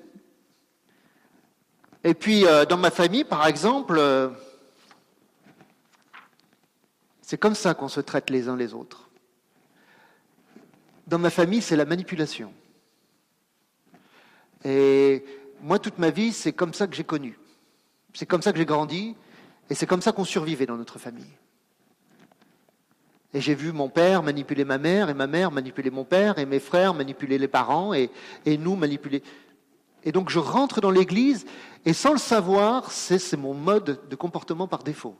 et 2.03 2.13
puis 2.13 2.45
euh, 2.45 2.65
dans 2.65 2.77
ma 2.77 2.91
famille, 2.91 3.23
par 3.23 3.47
exemple, 3.47 3.95
euh, 3.97 4.27
c'est 7.25 7.39
comme 7.39 7.55
ça 7.55 7.73
qu'on 7.73 7.87
se 7.87 7.99
traite 7.99 8.29
les 8.29 8.49
uns 8.49 8.55
les 8.55 8.75
autres. 8.75 9.09
Dans 11.07 11.17
ma 11.17 11.31
famille, 11.31 11.63
c'est 11.63 11.75
la 11.75 11.85
manipulation. 11.85 12.53
Et 14.63 15.25
moi, 15.59 15.79
toute 15.79 15.97
ma 15.97 16.11
vie, 16.11 16.31
c'est 16.31 16.53
comme 16.53 16.75
ça 16.75 16.85
que 16.85 16.95
j'ai 16.95 17.03
connu. 17.03 17.39
C'est 18.13 18.27
comme 18.27 18.43
ça 18.43 18.51
que 18.51 18.59
j'ai 18.59 18.65
grandi, 18.65 19.15
et 19.71 19.73
c'est 19.73 19.87
comme 19.87 20.03
ça 20.03 20.11
qu'on 20.11 20.23
survivait 20.23 20.67
dans 20.67 20.77
notre 20.77 20.99
famille. 20.99 21.33
Et 23.33 23.41
j'ai 23.41 23.55
vu 23.55 23.71
mon 23.71 23.89
père 23.89 24.21
manipuler 24.21 24.63
ma 24.63 24.77
mère, 24.77 25.09
et 25.09 25.15
ma 25.15 25.25
mère 25.25 25.49
manipuler 25.49 25.89
mon 25.89 26.05
père, 26.05 26.37
et 26.37 26.45
mes 26.45 26.59
frères 26.59 26.93
manipuler 26.93 27.39
les 27.39 27.47
parents, 27.47 27.95
et, 27.95 28.11
nous 28.45 28.75
manipuler. 28.75 29.23
Et 30.03 30.11
donc 30.11 30.29
je 30.29 30.37
rentre 30.37 30.79
dans 30.79 30.91
l'église, 30.91 31.47
et 31.85 31.93
sans 31.93 32.11
le 32.11 32.19
savoir, 32.19 32.91
c'est 32.91 33.35
mon 33.35 33.55
mode 33.55 33.99
de 34.07 34.15
comportement 34.15 34.67
par 34.67 34.83
défaut. 34.83 35.17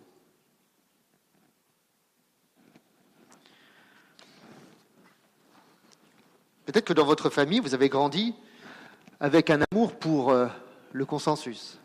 Peut-être 6.65 6.85
que 6.85 6.93
dans 6.93 7.05
votre 7.05 7.29
famille, 7.29 7.59
vous 7.59 7.73
avez 7.73 7.89
grandi 7.89 8.33
avec 9.19 9.49
un 9.49 9.61
amour 9.71 9.95
pour 9.95 10.31
euh, 10.31 10.47
le 10.91 11.05
consensus. 11.05 11.79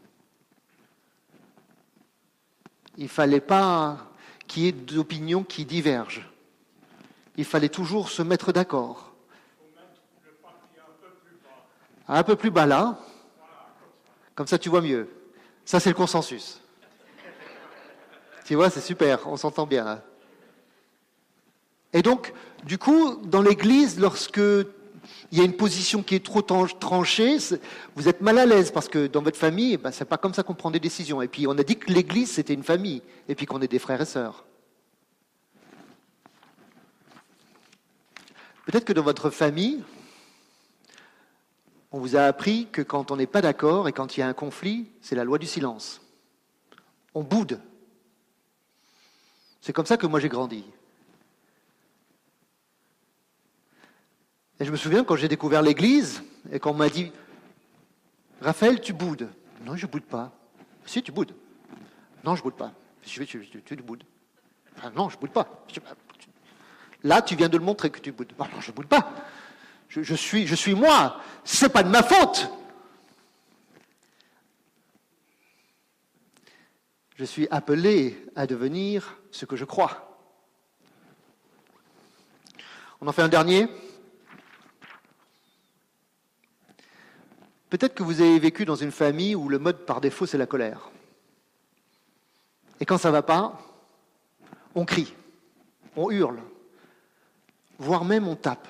Il 2.97 3.05
ne 3.05 3.09
fallait 3.09 3.41
pas 3.41 3.99
qu'il 4.47 4.65
y 4.65 4.69
ait 4.69 4.73
d'opinions 4.73 5.45
qui 5.45 5.65
divergent. 5.65 6.29
Il 7.37 7.45
fallait 7.45 7.69
toujours 7.69 8.09
se 8.09 8.23
mettre 8.23 8.53
d'accord. 8.53 9.13
Un 12.09 12.23
peu 12.25 12.35
plus 12.35 12.51
bas 12.51 12.67
là. 12.67 12.99
Comme 14.35 14.47
ça, 14.47 14.59
tu 14.59 14.69
vois 14.69 14.81
mieux. 14.81 15.09
Ça, 15.65 15.79
c'est 15.79 15.91
le 15.91 15.95
consensus. 15.95 16.61
Tu 18.45 18.57
vois, 18.57 18.71
c'est 18.71 18.81
super, 18.81 19.29
on 19.29 19.37
s'entend 19.37 19.67
bien. 19.67 20.03
Et 21.93 22.03
donc, 22.03 22.33
du 22.65 22.79
coup, 22.79 23.17
dans 23.25 23.43
l'Église, 23.43 23.99
lorsque 23.99 24.41
il 25.33 25.39
y 25.39 25.41
a 25.41 25.45
une 25.45 25.57
position 25.57 26.03
qui 26.03 26.15
est 26.17 26.25
trop 26.25 26.43
tranchée, 26.43 27.39
vous 27.95 28.09
êtes 28.09 28.21
mal 28.21 28.39
à 28.39 28.47
l'aise 28.47 28.71
parce 28.71 28.89
que 28.89 29.07
dans 29.07 29.23
votre 29.23 29.39
famille, 29.39 29.77
ben, 29.77 29.91
c'est 29.91 30.05
pas 30.05 30.19
comme 30.19 30.35
ça 30.35 30.43
qu'on 30.43 30.55
prend 30.55 30.71
des 30.71 30.81
décisions. 30.81 31.23
Et 31.23 31.29
puis 31.29 31.47
on 31.47 31.53
a 31.53 31.63
dit 31.63 31.77
que 31.77 31.93
l'Église 31.93 32.33
c'était 32.33 32.55
une 32.55 32.65
famille, 32.65 33.03
et 33.29 33.35
puis 33.35 33.47
qu'on 33.47 33.61
est 33.61 33.69
des 33.69 33.79
frères 33.79 34.01
et 34.01 34.07
sœurs. 34.07 34.45
Peut-être 38.67 38.85
que 38.85 38.93
dans 38.93 39.03
votre 39.03 39.31
famille, 39.31 39.83
on 41.93 41.99
vous 41.99 42.15
a 42.17 42.23
appris 42.23 42.69
que 42.71 42.83
quand 42.83 43.11
on 43.11 43.17
n'est 43.17 43.27
pas 43.27 43.41
d'accord 43.41 43.89
et 43.89 43.93
quand 43.93 44.17
il 44.17 44.21
y 44.21 44.23
a 44.23 44.29
un 44.29 44.33
conflit, 44.33 44.87
c'est 45.01 45.17
la 45.17 45.25
loi 45.25 45.39
du 45.39 45.47
silence. 45.47 46.01
On 47.15 47.23
boude. 47.23 47.61
C'est 49.61 49.73
comme 49.73 49.87
ça 49.87 49.97
que 49.97 50.07
moi 50.07 50.21
j'ai 50.21 50.29
grandi. 50.29 50.65
Et 54.61 54.67
je 54.67 54.71
me 54.71 54.77
souviens 54.77 55.05
quand 55.05 55.17
j'ai 55.17 55.29
découvert 55.29 55.63
l'Église 55.63 56.23
et 56.53 56.61
qu'on 56.61 56.75
m'a 56.75 56.91
dit 56.91 57.11
Raphaël, 58.43 58.79
tu 58.81 58.93
boudes. 58.93 59.31
Non, 59.65 59.75
je 59.75 59.87
boude 59.87 60.05
pas. 60.05 60.33
Si, 60.85 61.03
tu 61.03 61.11
boudes. 61.13 61.35
Non, 62.25 62.37
je 62.37 62.43
boude 62.43 62.55
pas. 62.55 62.73
Tu, 63.03 63.25
boudes. 63.77 64.05
non, 64.95 65.09
je 65.09 65.17
boude 65.17 65.31
pas. 65.31 65.65
Là, 67.03 67.23
tu 67.23 67.37
viens 67.37 67.49
de 67.49 67.57
le 67.57 67.65
montrer 67.65 67.89
que 67.89 68.01
tu 68.01 68.13
boudes. 68.13 68.33
non, 68.39 68.61
je 68.61 68.71
boude 68.71 68.87
pas. 68.87 69.15
Je, 69.89 70.15
suis, 70.15 70.47
je 70.47 70.55
suis 70.55 70.75
moi. 70.75 71.21
Ce 71.43 71.65
n'est 71.65 71.71
pas 71.71 71.83
de 71.83 71.89
ma 71.89 72.03
faute. 72.03 72.51
Je 77.17 77.25
suis 77.25 77.49
appelé 77.51 78.27
à 78.37 78.47
devenir 78.47 79.19
ce 79.31 79.47
que 79.47 79.57
je 79.57 79.65
crois. 79.65 80.19
On 83.01 83.09
en 83.09 83.13
fait 83.13 83.23
un 83.23 83.29
dernier 83.29 83.69
Peut-être 87.71 87.95
que 87.95 88.03
vous 88.03 88.21
avez 88.21 88.39
vécu 88.41 88.65
dans 88.65 88.75
une 88.75 88.91
famille 88.91 89.37
où 89.37 89.49
le 89.49 89.61
mode 89.61 89.87
par 89.87 90.01
défaut, 90.01 90.27
c'est 90.27 90.37
la 90.37 90.47
colère. 90.47 90.91
Et 92.81 92.85
quand 92.85 92.99
ça 92.99 93.09
ne 93.09 93.13
va 93.13 93.23
pas, 93.23 93.61
on 94.75 94.85
crie, 94.85 95.15
on 95.97 96.11
hurle, 96.11 96.41
voire 97.79 98.05
même 98.05 98.27
on 98.27 98.35
tape. 98.35 98.67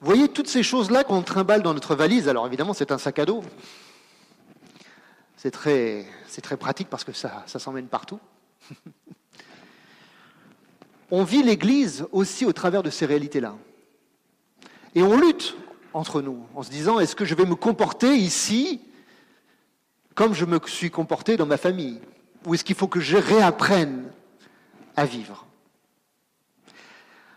Vous 0.00 0.06
voyez 0.06 0.28
toutes 0.28 0.48
ces 0.48 0.62
choses-là 0.62 1.02
qu'on 1.02 1.22
trimballe 1.22 1.62
dans 1.62 1.74
notre 1.74 1.96
valise. 1.96 2.28
Alors 2.28 2.46
évidemment, 2.46 2.74
c'est 2.74 2.92
un 2.92 2.98
sac 2.98 3.18
à 3.18 3.24
dos. 3.24 3.42
C'est 5.36 5.50
très, 5.50 6.06
pratique 6.58 6.88
parce 6.90 7.04
que 7.04 7.12
ça, 7.12 7.42
ça 7.46 7.58
s'emmène 7.58 7.86
partout. 7.86 8.20
on 11.10 11.24
vit 11.24 11.42
l'Église 11.42 12.06
aussi 12.12 12.44
au 12.44 12.52
travers 12.52 12.82
de 12.82 12.90
ces 12.90 13.06
réalités-là. 13.06 13.54
Et 14.98 15.02
on 15.04 15.16
lutte 15.16 15.54
entre 15.94 16.22
nous 16.22 16.44
en 16.56 16.64
se 16.64 16.70
disant, 16.70 16.98
est-ce 16.98 17.14
que 17.14 17.24
je 17.24 17.36
vais 17.36 17.44
me 17.44 17.54
comporter 17.54 18.16
ici 18.16 18.80
comme 20.16 20.34
je 20.34 20.44
me 20.44 20.58
suis 20.66 20.90
comporté 20.90 21.36
dans 21.36 21.46
ma 21.46 21.56
famille? 21.56 22.00
Ou 22.44 22.54
est-ce 22.54 22.64
qu'il 22.64 22.74
faut 22.74 22.88
que 22.88 22.98
je 22.98 23.16
réapprenne 23.16 24.10
à 24.96 25.04
vivre? 25.04 25.46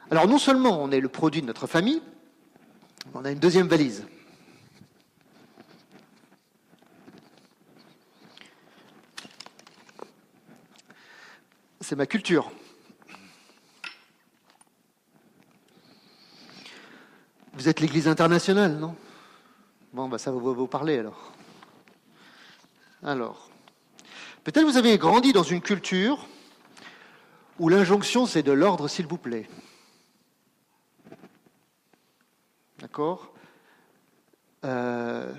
Alors 0.10 0.28
non 0.28 0.40
seulement 0.40 0.82
on 0.82 0.90
est 0.90 1.00
le 1.00 1.08
produit 1.08 1.44
de 1.44 1.46
notre 1.46 1.68
famille, 1.68 2.02
mais 3.06 3.12
on 3.14 3.26
a 3.26 3.30
une 3.30 3.38
deuxième 3.38 3.68
valise. 3.68 4.08
C'est 11.80 11.96
ma 11.96 12.08
culture. 12.08 12.52
Vous 17.54 17.68
êtes 17.68 17.80
l'Église 17.80 18.08
internationale, 18.08 18.78
non? 18.78 18.96
Bon, 19.94 20.08
bah, 20.08 20.18
ça 20.18 20.32
va 20.32 20.40
vous 20.40 20.68
parler 20.68 21.00
alors. 21.00 21.34
Alors, 23.04 23.50
peut-être 24.44 24.66
vous 24.66 24.78
avez 24.78 24.98
grandi 24.98 25.34
dans 25.34 25.44
une 25.44 25.62
culture 25.62 26.28
où 27.60 27.68
l'injonction 27.68 28.26
c'est 28.26 28.44
de 28.44 28.52
l'ordre, 28.52 28.88
s'il 28.88 29.06
vous 29.06 29.18
plaît. 29.18 29.50
D'accord? 32.80 33.34
Euh, 34.64 35.34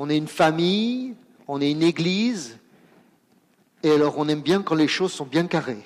On 0.00 0.08
est 0.08 0.16
une 0.16 0.28
famille, 0.28 1.16
on 1.48 1.60
est 1.60 1.72
une 1.72 1.82
église, 1.82 2.60
et 3.82 3.90
alors 3.90 4.16
on 4.16 4.28
aime 4.28 4.42
bien 4.42 4.62
quand 4.62 4.76
les 4.76 4.86
choses 4.86 5.12
sont 5.12 5.26
bien 5.26 5.48
carrées. 5.48 5.84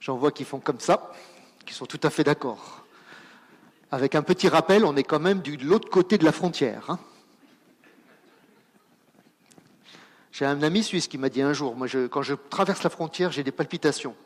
J'en 0.00 0.18
vois 0.18 0.30
qui 0.30 0.44
font 0.44 0.60
comme 0.60 0.80
ça 0.80 1.10
qui 1.64 1.74
sont 1.74 1.86
tout 1.86 2.00
à 2.02 2.10
fait 2.10 2.24
d'accord. 2.24 2.84
Avec 3.90 4.14
un 4.14 4.22
petit 4.22 4.48
rappel, 4.48 4.84
on 4.84 4.96
est 4.96 5.04
quand 5.04 5.20
même 5.20 5.40
de 5.40 5.64
l'autre 5.64 5.88
côté 5.88 6.18
de 6.18 6.24
la 6.24 6.32
frontière. 6.32 6.90
Hein. 6.90 6.98
j'ai 10.34 10.44
un 10.44 10.62
ami 10.64 10.82
suisse 10.82 11.06
qui 11.06 11.16
m'a 11.16 11.28
dit 11.28 11.42
un 11.42 11.52
jour, 11.52 11.76
moi 11.76 11.86
quand 12.10 12.22
je 12.22 12.34
traverse 12.34 12.82
la 12.82 12.90
frontière, 12.90 13.30
j'ai 13.30 13.44
des 13.44 13.52
palpitations. 13.52 14.16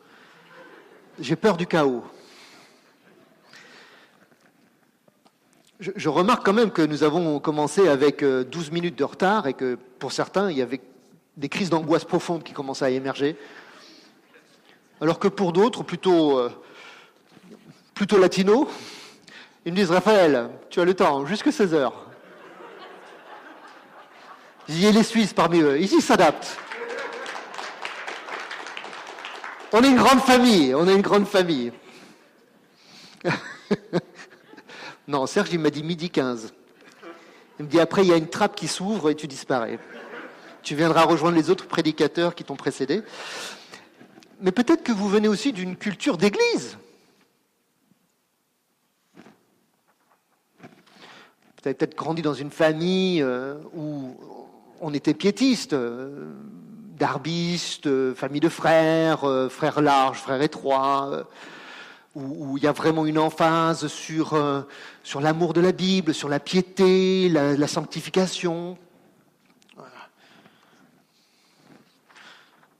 J'ai 1.19 1.35
peur 1.35 1.55
du 1.55 1.67
chaos. 1.67 2.03
Je, 5.79 6.09
remarque 6.09 6.43
quand 6.43 6.53
même 6.53 6.71
que 6.71 6.81
nous 6.81 7.03
avons 7.03 7.39
commencé 7.39 7.87
avec 7.87 8.21
12 8.23 8.23
euh, 8.23 8.71
minutes 8.73 8.97
de 8.97 9.03
retard 9.03 9.45
et 9.45 9.53
que 9.53 9.77
pour 9.99 10.11
certains, 10.11 10.49
il 10.49 10.57
y 10.57 10.61
avait 10.63 10.81
des 11.37 11.47
crises 11.47 11.69
d'angoisse 11.69 12.05
profondes 12.05 12.43
qui 12.43 12.53
commençaient 12.53 12.85
à 12.85 12.89
émerger. 12.89 13.37
Alors 14.99 15.19
que 15.19 15.27
pour 15.27 15.53
d'autres, 15.53 15.83
plutôt, 15.83 16.39
euh, 16.39 16.49
plutôt 17.99 18.17
latinos, 18.17 18.65
ils 19.65 19.73
me 19.73 19.77
disent 19.77 19.91
Raphaël, 19.91 20.51
tu 20.69 20.79
as 20.79 20.85
le 20.85 20.93
temps, 20.93 21.25
jusque 21.25 21.51
16 21.51 21.73
heures. 21.73 22.05
Il 24.69 24.81
y 24.81 24.87
a 24.87 24.91
les 24.91 25.03
Suisses 25.03 25.33
parmi 25.33 25.59
eux, 25.59 25.77
ils 25.77 26.01
s'adaptent. 26.01 26.57
On 29.73 29.83
est 29.83 29.89
une 29.89 29.97
grande 29.97 30.21
famille, 30.21 30.73
on 30.73 30.87
est 30.87 30.95
une 30.95 31.01
grande 31.01 31.27
famille. 31.27 31.73
non, 35.09 35.27
Serge, 35.27 35.49
il 35.51 35.59
m'a 35.59 35.69
dit 35.69 35.83
midi 35.83 36.09
15. 36.09 36.53
Il 37.59 37.65
me 37.65 37.69
dit 37.69 37.81
après, 37.81 38.03
il 38.03 38.07
y 38.07 38.13
a 38.13 38.15
une 38.15 38.29
trappe 38.29 38.55
qui 38.55 38.69
s'ouvre 38.69 39.09
et 39.09 39.15
tu 39.15 39.27
disparais. 39.27 39.77
Tu 40.63 40.73
viendras 40.73 41.03
rejoindre 41.03 41.35
les 41.35 41.49
autres 41.49 41.67
prédicateurs 41.67 42.33
qui 42.33 42.45
t'ont 42.45 42.55
précédé. 42.55 43.01
Mais 44.39 44.53
peut-être 44.53 44.83
que 44.83 44.93
vous 44.93 45.09
venez 45.09 45.27
aussi 45.27 45.51
d'une 45.51 45.75
culture 45.75 46.15
d'église. 46.15 46.77
Vous 51.61 51.67
avez 51.67 51.73
peut-être 51.73 51.95
grandi 51.95 52.21
dans 52.21 52.33
une 52.33 52.51
famille 52.51 53.21
euh, 53.21 53.55
où 53.73 54.17
on 54.81 54.93
était 54.93 55.13
piétiste. 55.13 55.73
Euh, 55.73 56.31
d'arbistes, 56.99 57.87
euh, 57.87 58.13
famille 58.13 58.41
de 58.41 58.49
frères, 58.49 59.23
euh, 59.23 59.49
frères 59.49 59.81
larges, 59.81 60.19
frères 60.19 60.41
étroits, 60.41 61.09
euh, 61.11 61.23
où, 62.15 62.57
il 62.57 62.63
y 62.63 62.67
a 62.67 62.73
vraiment 62.73 63.05
une 63.05 63.17
emphase 63.17 63.87
sur, 63.87 64.37
sur 65.03 65.21
l'amour 65.21 65.53
de 65.53 65.61
la 65.61 65.71
Bible, 65.71 66.13
sur 66.13 66.27
la 66.27 66.39
piété, 66.39 67.29
la, 67.29 67.67
sanctification. 67.67 68.77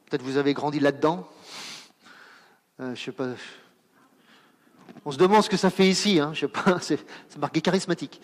Peut-être 0.09 0.23
vous 0.23 0.37
avez 0.37 0.53
grandi 0.53 0.79
là-dedans. 0.79 1.29
je 2.79 2.95
sais 2.95 3.11
pas. 3.11 3.27
On 5.09 5.11
se 5.11 5.17
demande 5.17 5.41
ce 5.41 5.49
que 5.49 5.57
ça 5.57 5.71
fait 5.71 5.87
ici. 5.87 6.19
Hein, 6.19 6.33
je 6.35 6.41
sais 6.41 6.47
pas. 6.47 6.77
C'est 6.81 6.99
marqué 7.39 7.61
charismatique 7.61 8.21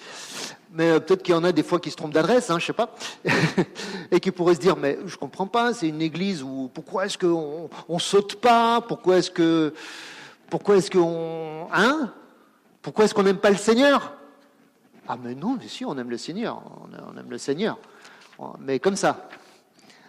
mais 0.72 0.92
euh, 0.92 1.00
peut-être 1.00 1.24
qu'il 1.24 1.34
y 1.34 1.38
en 1.38 1.44
a 1.46 1.54
des 1.54 1.64
fois 1.64 1.80
qui 1.80 1.90
se 1.90 1.96
trompent 1.96 2.14
d'adresse, 2.14 2.50
hein, 2.50 2.60
je 2.60 2.66
sais 2.66 2.74
pas, 2.74 2.94
et 4.12 4.20
qui 4.20 4.30
pourraient 4.30 4.56
se 4.56 4.60
dire, 4.60 4.76
mais 4.76 5.00
je 5.06 5.16
comprends 5.16 5.48
pas, 5.48 5.74
c'est 5.74 5.88
une 5.88 6.02
église 6.02 6.44
où 6.44 6.70
pourquoi 6.74 7.06
est-ce 7.06 7.18
qu'on 7.18 7.70
on 7.88 7.98
saute 7.98 8.42
pas, 8.42 8.82
pourquoi 8.82 9.20
est-ce 9.20 9.32
que, 9.32 9.74
pourquoi 10.50 10.76
est-ce 10.76 10.92
qu'on, 10.92 11.70
hein, 11.72 12.12
pourquoi 12.82 13.06
est-ce 13.06 13.14
qu'on 13.14 13.24
n'aime 13.24 13.38
pas 13.38 13.52
le 13.52 13.56
Seigneur? 13.56 14.16
Ah 15.08 15.16
mais 15.18 15.34
non, 15.34 15.56
mais 15.58 15.70
si, 15.70 15.86
on 15.86 15.98
aime 15.98 16.10
le 16.10 16.18
Seigneur, 16.18 16.62
on 16.92 17.18
aime 17.18 17.30
le 17.30 17.38
Seigneur, 17.38 17.78
mais 18.60 18.80
comme 18.80 18.98
ça. 18.98 19.30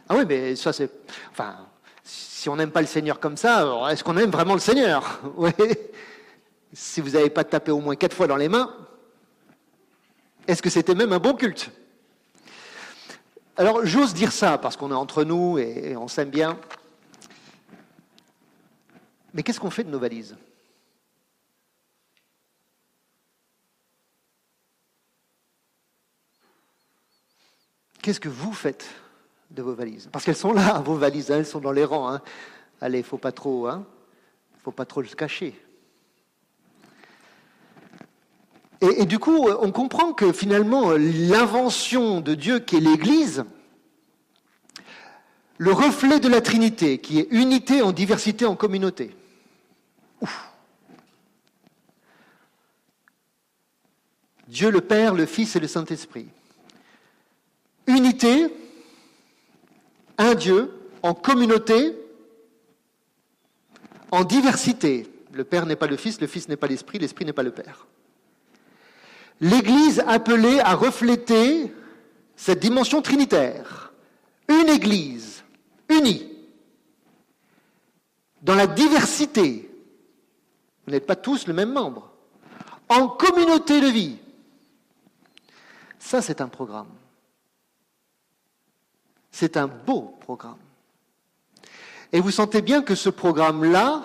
Ah 0.09 0.17
oui, 0.17 0.25
mais 0.27 0.57
ça 0.57 0.73
c'est, 0.73 0.91
enfin, 1.31 1.59
si 2.03 2.49
on 2.49 2.57
n'aime 2.57 2.73
pas 2.73 2.81
le 2.81 2.89
Seigneur 2.89 3.21
comme 3.21 3.37
ça, 3.37 3.89
est-ce 3.93 4.03
qu'on 4.03 4.17
aime 4.17 4.31
vraiment 4.31 4.55
le 4.55 4.61
Seigneur? 4.61 5.21
Oui. 5.37 5.53
Si 6.73 7.01
vous 7.01 7.11
n'avez 7.11 7.31
pas 7.31 7.45
tapé 7.45 7.71
au 7.71 7.81
moins 7.81 7.97
quatre 7.97 8.15
fois 8.15 8.27
dans 8.27 8.37
les 8.37 8.49
mains, 8.49 8.75
est-ce 10.47 10.63
que 10.63 10.71
c'était 10.71 10.95
même 10.95 11.13
un 11.13 11.19
bon 11.19 11.35
culte? 11.35 11.71
Alors 13.57 13.87
j'ose 13.87 14.13
dire 14.13 14.33
ça 14.33 14.59
parce 14.59 14.77
qu'on 14.77 14.91
est 14.91 14.95
entre 14.95 15.25
nous 15.25 15.59
et 15.59 15.97
on 15.97 16.09
s'aime 16.09 16.31
bien. 16.31 16.59
Mais 19.33 19.43
qu'est-ce 19.43 19.61
qu'on 19.61 19.71
fait 19.71 19.85
de 19.85 19.91
nos 19.91 19.99
valises? 19.99 20.37
Qu'est-ce 28.03 28.21
que 28.21 28.29
vous 28.29 28.53
faites 28.53 28.87
de 29.51 29.63
vos 29.63 29.75
valises? 29.75 30.09
Parce 30.13 30.25
qu'elles 30.25 30.37
sont 30.37 30.53
là, 30.53 30.81
vos 30.85 30.95
valises, 30.95 31.31
hein, 31.31 31.39
elles 31.39 31.47
sont 31.47 31.61
dans 31.61 31.73
les 31.73 31.85
rangs. 31.85 32.09
Hein. 32.09 32.23
Allez, 32.81 33.03
faut 33.03 33.19
pas 33.19 33.33
trop, 33.33 33.67
hein 33.67 33.85
faut 34.63 34.73
pas 34.73 34.85
trop 34.85 35.01
le 35.01 35.09
cacher. 35.09 35.55
Et, 38.81 39.07
du 39.07 39.19
coup, 39.19 39.49
on 39.49 39.73
comprend 39.73 40.13
que 40.13 40.33
finalement, 40.33 40.93
l'invention 40.93 42.21
de 42.21 42.35
Dieu 42.35 42.59
qui 42.59 42.77
est 42.77 42.81
l'Église, 42.81 43.45
le 45.59 45.73
reflet 45.73 46.21
de 46.21 46.29
la 46.29 46.43
Trinité, 46.43 46.99
qui 46.99 47.19
est 47.21 47.29
unité 47.31 47.81
en 47.81 47.93
diversité 47.93 48.45
en 48.45 48.55
communauté. 48.55 49.17
Dieu 54.49 54.71
le 54.71 54.83
Père, 54.83 55.15
le 55.15 55.25
Fils 55.25 55.57
et 55.57 55.61
le 55.61 55.69
Saint-Esprit. 55.69 56.29
Unité, 57.87 58.49
un 60.19 60.35
Dieu, 60.35 60.73
en 61.03 61.15
communauté, 61.15 61.97
en 64.11 64.25
diversité. 64.25 65.09
Le 65.33 65.45
Père 65.45 65.65
n'est 65.65 65.77
pas 65.77 65.87
le 65.87 65.97
Fils, 65.97 66.21
le 66.21 66.27
Fils 66.27 66.49
n'est 66.49 66.57
pas 66.57 66.67
l'Esprit, 66.67 66.99
l'Esprit 66.99 67.25
n'est 67.25 67.33
pas 67.33 67.43
le 67.43 67.53
Père 67.53 67.87
l'Église 69.41 70.03
appelée 70.07 70.61
à 70.61 70.75
refléter 70.75 71.73
cette 72.37 72.61
dimension 72.61 73.03
trinitaire. 73.03 73.93
Une 74.49 74.69
Église 74.69 75.43
unie, 75.89 76.33
dans 78.43 78.55
la 78.55 78.67
diversité. 78.67 79.71
Vous 80.85 80.93
n'êtes 80.93 81.07
pas 81.07 81.17
tous 81.17 81.47
le 81.47 81.53
même 81.53 81.73
membre. 81.73 82.13
En 82.89 83.09
communauté 83.09 83.81
de 83.81 83.89
vie. 83.89 84.19
Ça, 85.99 86.23
c'est 86.23 86.41
un 86.41 86.49
programme. 86.49 86.91
C'est 89.33 89.57
un 89.57 89.67
beau 89.67 90.17
programme. 90.21 90.59
Et 92.13 92.21
vous 92.21 92.31
sentez 92.31 92.63
bien 92.63 92.83
que 92.83 92.95
ce 92.95 93.11
programme-là 93.11 94.03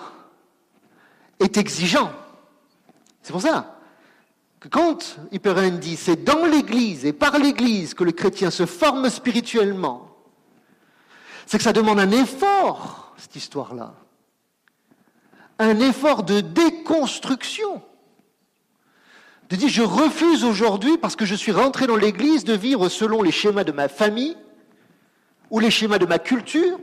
est 1.38 1.56
exigeant. 1.56 2.12
C'est 3.22 3.32
pour 3.32 3.42
ça 3.42 3.71
quand 4.70 5.18
Hipperen 5.32 5.78
dit 5.78 5.96
c'est 5.96 6.24
dans 6.24 6.44
l'Église 6.44 7.04
et 7.04 7.12
par 7.12 7.38
l'Église 7.38 7.94
que 7.94 8.04
le 8.04 8.12
chrétien 8.12 8.50
se 8.50 8.66
forme 8.66 9.10
spirituellement, 9.10 10.08
c'est 11.46 11.58
que 11.58 11.64
ça 11.64 11.72
demande 11.72 11.98
un 11.98 12.10
effort, 12.10 13.14
cette 13.16 13.36
histoire-là. 13.36 13.94
Un 15.58 15.80
effort 15.80 16.22
de 16.22 16.40
déconstruction. 16.40 17.82
De 19.48 19.56
dire 19.56 19.68
je 19.68 19.82
refuse 19.82 20.44
aujourd'hui, 20.44 20.96
parce 20.96 21.16
que 21.16 21.26
je 21.26 21.34
suis 21.34 21.52
rentré 21.52 21.86
dans 21.86 21.96
l'Église, 21.96 22.44
de 22.44 22.54
vivre 22.54 22.88
selon 22.88 23.22
les 23.22 23.32
schémas 23.32 23.64
de 23.64 23.72
ma 23.72 23.88
famille 23.88 24.36
ou 25.50 25.58
les 25.58 25.70
schémas 25.70 25.98
de 25.98 26.06
ma 26.06 26.18
culture 26.18 26.78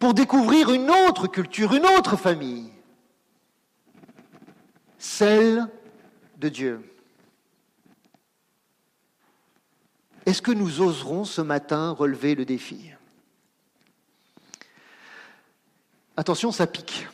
pour 0.00 0.14
découvrir 0.14 0.72
une 0.72 0.90
autre 0.90 1.26
culture, 1.26 1.74
une 1.74 1.86
autre 1.86 2.16
famille 2.16 2.72
celle 4.98 5.68
de 6.36 6.48
Dieu. 6.48 6.82
Est-ce 10.26 10.42
que 10.42 10.50
nous 10.50 10.82
oserons 10.82 11.24
ce 11.24 11.40
matin 11.40 11.90
relever 11.90 12.34
le 12.34 12.44
défi? 12.44 12.90
Attention, 16.16 16.52
ça 16.52 16.66
pique. 16.66 17.06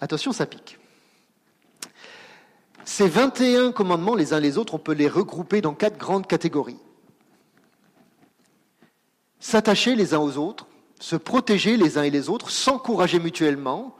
Attention, 0.00 0.32
ça 0.32 0.46
pique. 0.46 0.78
Ces 2.84 3.08
21 3.08 3.70
commandements, 3.70 4.16
les 4.16 4.32
uns 4.32 4.40
les 4.40 4.58
autres, 4.58 4.74
on 4.74 4.78
peut 4.78 4.94
les 4.94 5.08
regrouper 5.08 5.60
dans 5.60 5.74
quatre 5.74 5.96
grandes 5.96 6.26
catégories. 6.26 6.80
S'attacher 9.38 9.94
les 9.94 10.14
uns 10.14 10.18
aux 10.18 10.38
autres, 10.38 10.66
se 10.98 11.16
protéger 11.16 11.76
les 11.76 11.98
uns 11.98 12.02
et 12.02 12.10
les 12.10 12.28
autres, 12.28 12.50
s'encourager 12.50 13.20
mutuellement, 13.20 13.96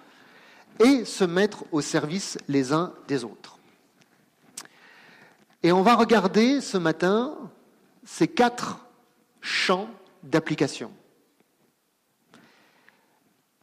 et 0.80 1.04
se 1.04 1.24
mettre 1.24 1.64
au 1.72 1.80
service 1.80 2.38
les 2.48 2.72
uns 2.72 2.94
des 3.08 3.24
autres. 3.24 3.58
Et 5.62 5.72
on 5.72 5.82
va 5.82 5.94
regarder 5.94 6.60
ce 6.60 6.76
matin 6.76 7.36
ces 8.04 8.28
quatre 8.28 8.84
champs 9.40 9.88
d'application. 10.22 10.92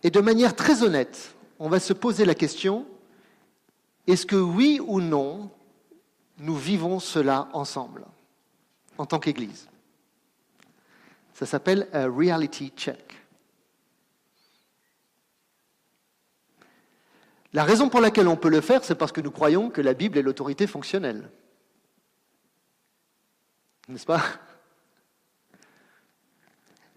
Et 0.03 0.09
de 0.09 0.21
manière 0.21 0.55
très 0.55 0.83
honnête, 0.83 1.35
on 1.59 1.67
va 1.67 1.79
se 1.79 1.91
poser 1.91 2.23
la 2.23 2.35
question, 2.35 2.85
est-ce 4.07 4.25
que 4.25 4.37
oui 4.37 4.79
ou 4.85 5.01
non, 5.01 5.51
nous 6.37 6.55
vivons 6.55 6.99
cela 6.99 7.49
ensemble, 7.51 8.05
en 8.97 9.05
tant 9.05 9.19
qu'Église? 9.19 9.67
Ça 11.33 11.45
s'appelle 11.45 11.87
un 11.91 12.09
reality 12.09 12.71
check. 12.75 13.18
La 17.53 17.63
raison 17.63 17.89
pour 17.89 17.99
laquelle 17.99 18.27
on 18.27 18.35
peut 18.35 18.49
le 18.49 18.61
faire, 18.61 18.83
c'est 18.83 18.95
parce 18.95 19.11
que 19.11 19.21
nous 19.21 19.31
croyons 19.31 19.69
que 19.69 19.81
la 19.81 19.93
Bible 19.93 20.17
est 20.17 20.21
l'autorité 20.21 20.67
fonctionnelle. 20.67 21.29
N'est-ce 23.87 24.05
pas? 24.05 24.21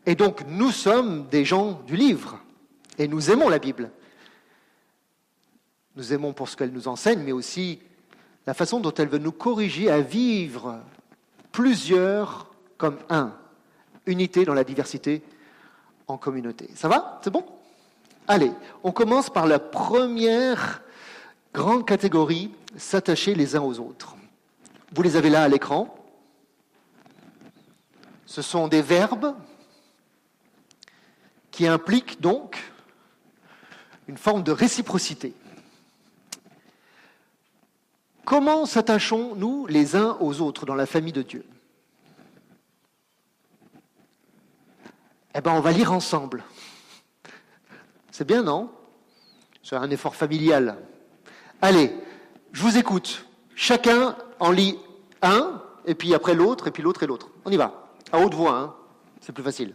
Et 0.05 0.15
donc, 0.15 0.45
nous 0.47 0.71
sommes 0.71 1.27
des 1.29 1.45
gens 1.45 1.81
du 1.87 1.97
livre. 1.97 2.39
Et 2.99 3.09
nous 3.09 3.31
aimons 3.31 3.49
la 3.49 3.59
Bible. 3.59 3.91
Nous 5.97 6.13
aimons 6.13 6.35
pour 6.35 6.49
ce 6.49 6.57
qu'elle 6.57 6.73
nous 6.73 6.89
enseigne, 6.89 7.23
mais 7.23 7.33
aussi 7.33 7.81
la 8.47 8.53
façon 8.53 8.81
dont 8.81 8.93
elle 8.93 9.09
veut 9.09 9.19
nous 9.19 9.33
corriger 9.33 9.91
à 9.91 10.01
vivre 10.01 10.81
plusieurs 11.51 12.53
comme 12.77 12.99
un. 13.09 13.35
Unité 14.05 14.45
dans 14.45 14.55
la 14.55 14.65
diversité 14.65 15.23
en 16.09 16.19
communauté. 16.19 16.69
Ça 16.75 16.89
va? 16.89 17.21
C'est 17.23 17.31
bon? 17.31 17.45
Allez, 18.29 18.53
on 18.83 18.93
commence 18.93 19.31
par 19.31 19.47
la 19.47 19.59
première 19.59 20.83
grande 21.53 21.87
catégorie, 21.87 22.55
s'attacher 22.77 23.35
les 23.35 23.57
uns 23.57 23.63
aux 23.63 23.79
autres. 23.79 24.17
Vous 24.93 25.03
les 25.03 25.17
avez 25.17 25.31
là 25.31 25.43
à 25.43 25.49
l'écran. 25.49 25.95
Ce 28.27 28.43
sont 28.43 28.69
des 28.69 28.83
verbes 28.83 29.35
qui 31.51 31.67
impliquent 31.67 32.21
donc 32.21 32.59
une 34.09 34.17
forme 34.17 34.43
de 34.43 34.53
réciprocité. 34.53 35.35
Comment 38.25 38.67
s'attachons-nous 38.67 39.67
les 39.67 39.97
uns 39.97 40.17
aux 40.21 40.41
autres 40.41 40.65
dans 40.65 40.75
la 40.75 40.87
famille 40.87 41.13
de 41.13 41.23
Dieu? 41.23 41.45
Eh 45.35 45.41
bien, 45.41 45.53
on 45.53 45.61
va 45.61 45.73
lire 45.73 45.93
ensemble. 45.93 46.45
C'est 48.13 48.27
bien, 48.27 48.43
non? 48.43 48.71
C'est 49.63 49.75
un 49.75 49.91
effort 49.91 50.15
familial. 50.15 50.77
Allez, 51.63 51.93
je 52.53 52.63
vous 52.63 52.77
écoute. 52.77 53.27
Chacun 53.57 54.17
en 54.39 54.51
lit 54.51 54.79
un, 55.23 55.63
et 55.87 55.95
puis 55.95 56.15
après 56.15 56.35
l'autre, 56.35 56.69
et 56.69 56.71
puis 56.71 56.83
l'autre 56.83 57.03
et 57.03 57.07
l'autre. 57.07 57.31
On 57.45 57.51
y 57.51 57.57
va. 57.57 57.89
À 58.13 58.19
haute 58.19 58.35
voix, 58.35 58.55
hein. 58.55 58.75
c'est 59.21 59.33
plus 59.33 59.43
facile. 59.43 59.75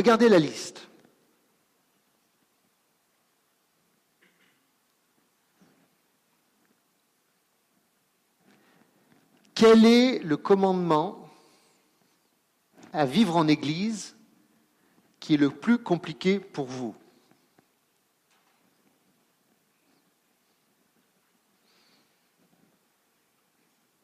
Regardez 0.00 0.30
la 0.30 0.38
liste. 0.38 0.88
Quel 9.54 9.84
est 9.84 10.20
le 10.20 10.38
commandement 10.38 11.28
à 12.94 13.04
vivre 13.04 13.36
en 13.36 13.46
Église 13.46 14.16
qui 15.18 15.34
est 15.34 15.36
le 15.36 15.50
plus 15.50 15.76
compliqué 15.76 16.40
pour 16.40 16.64
vous? 16.64 16.96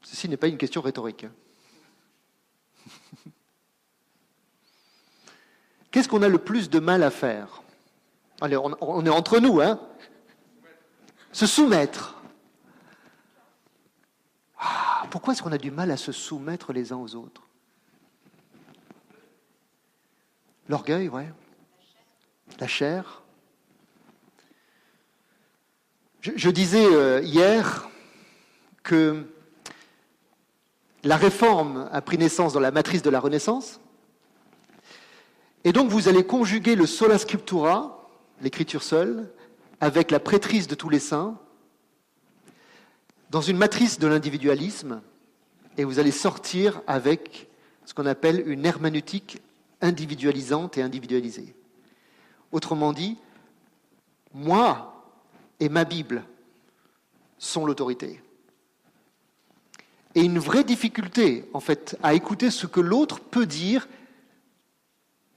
Ceci 0.03 0.29
n'est 0.29 0.37
pas 0.37 0.49
une 0.49 0.59
question 0.59 0.83
rhétorique. 0.83 1.25
Qu'est-ce 5.97 6.11
qu'on 6.11 6.21
a 6.21 6.29
le 6.29 6.37
plus 6.37 6.69
de 6.69 6.79
mal 6.79 7.03
à 7.03 7.11
faire? 7.11 7.63
Allez, 8.43 8.59
on, 8.59 9.07
est 9.07 9.09
entre 9.09 9.39
nous, 9.39 9.63
hein? 9.63 9.81
Se 11.33 11.47
soumettre. 11.47 12.21
Ah, 14.61 15.07
pourquoi 15.11 15.33
est-ce 15.33 15.43
qu'on 15.43 15.53
a 15.53 15.57
du 15.57 15.71
mal 15.71 15.91
à 15.91 15.97
se 15.97 16.13
soumettre 16.13 16.75
les 16.75 16.93
uns 16.93 16.99
aux 16.99 17.15
autres? 17.15 17.49
L'orgueil, 20.69 21.09
ouais. 21.09 21.33
La 22.61 22.67
chair. 22.67 23.23
Je, 26.21 26.51
disais 26.51 26.85
euh, 26.85 27.23
hier 27.23 27.89
que 28.83 29.25
la 31.05 31.17
réforme 31.17 31.89
a 31.91 32.03
pris 32.03 32.19
naissance 32.19 32.53
dans 32.53 32.61
la 32.61 32.71
matrice 32.71 33.01
de 33.01 33.09
la 33.09 33.19
Renaissance, 33.19 33.81
et 35.67 35.73
donc 35.73 35.91
vous 35.91 36.07
allez 36.07 36.25
conjuguer 36.25 36.77
le 36.77 36.87
sola 36.87 37.19
scriptura, 37.19 38.09
l'écriture 38.41 38.85
seule, 38.85 39.29
avec 39.81 40.13
la 40.13 40.21
prêtrise 40.21 40.69
de 40.69 40.77
tous 40.77 40.89
les 40.89 41.01
saints, 41.01 41.41
dans 43.31 43.41
une 43.41 43.57
matrice 43.57 43.99
de 43.99 44.07
l'individualisme, 44.07 45.03
et 45.77 45.83
vous 45.83 45.99
allez 45.99 46.13
sortir 46.13 46.83
avec 46.87 47.49
ce 47.85 47.95
qu'on 47.95 48.07
appelle 48.07 48.45
une 48.47 48.65
herméneutique 48.65 49.43
individualisante 49.81 50.79
et 50.79 50.83
individualisée. 50.83 51.57
Autrement 52.53 52.93
dit, 52.93 53.19
moi 54.33 55.05
et 55.59 55.69
ma 55.69 55.83
Bible 55.83 56.23
sont 57.39 57.67
l'autorité. 57.67 58.23
Et 60.15 60.21
une 60.21 60.39
vraie 60.39 60.63
difficulté, 60.63 61.45
en 61.53 61.61
fait, 61.61 61.99
à 62.05 62.15
écouter 62.15 62.53
ce 62.53 62.69
que 62.69 62.81
l'autre 62.81 63.19
peut 63.19 63.47
dire 63.47 63.89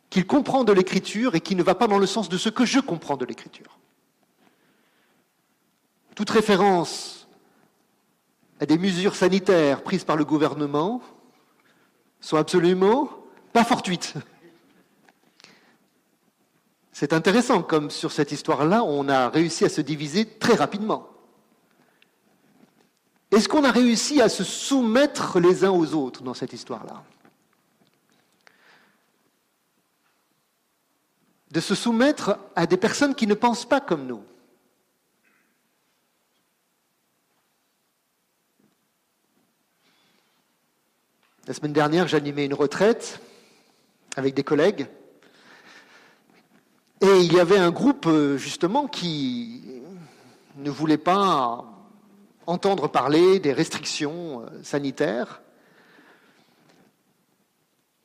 qu'il 0.10 0.26
comprend 0.26 0.64
de 0.64 0.74
l'écriture 0.74 1.36
et 1.36 1.42
qui 1.42 1.56
ne 1.56 1.64
va 1.64 1.76
pas 1.76 1.88
dans 1.88 2.00
le 2.00 2.08
sens 2.08 2.30
de 2.30 2.38
ce 2.38 2.50
que 2.50 2.66
je 2.66 2.80
comprends 2.80 3.18
de 3.18 3.26
l'écriture. 3.26 3.80
Toute 6.16 6.30
référence 6.30 7.28
à 8.60 8.66
des 8.66 8.78
mesures 8.78 9.16
sanitaires 9.16 9.84
prises 9.84 10.04
par 10.04 10.18
le 10.18 10.26
gouvernement 10.26 11.02
sont 12.20 12.38
absolument 12.38 13.10
pas 13.54 13.64
fortuites. 13.64 14.16
C'est 16.92 17.14
intéressant, 17.14 17.62
comme 17.62 17.90
sur 17.90 18.12
cette 18.12 18.34
histoire-là, 18.34 18.84
on 18.84 19.08
a 19.08 19.30
réussi 19.30 19.64
à 19.64 19.70
se 19.70 19.80
diviser 19.80 20.26
très 20.26 20.56
rapidement. 20.56 21.08
Est-ce 23.32 23.48
qu'on 23.48 23.64
a 23.64 23.72
réussi 23.72 24.22
à 24.22 24.28
se 24.28 24.44
soumettre 24.44 25.40
les 25.40 25.64
uns 25.64 25.72
aux 25.72 25.94
autres 25.94 26.24
dans 26.24 26.34
cette 26.34 26.52
histoire-là? 26.52 27.04
De 31.52 31.60
se 31.60 31.76
soumettre 31.76 32.38
à 32.56 32.66
des 32.66 32.78
personnes 32.78 33.16
qui 33.16 33.28
ne 33.28 33.34
pensent 33.34 33.68
pas 33.68 33.82
comme 33.82 34.06
nous. 34.06 34.24
La 41.48 41.54
semaine 41.56 41.74
dernière, 41.74 42.08
j'animais 42.08 42.46
une 42.46 42.54
retraite 42.54 43.20
avec 44.16 44.36
des 44.36 44.44
collègues. 44.44 44.88
Et 47.02 47.22
il 47.22 47.34
y 47.34 47.40
avait 47.40 47.58
un 47.58 47.72
groupe, 47.72 48.08
justement, 48.36 48.88
qui 48.88 49.82
ne 50.58 50.70
voulait 50.70 50.98
pas 50.98 51.66
entendre 52.46 52.88
parler 52.88 53.40
des 53.40 53.54
restrictions 53.54 54.42
euh, 54.42 54.64
sanitaires. 54.64 55.42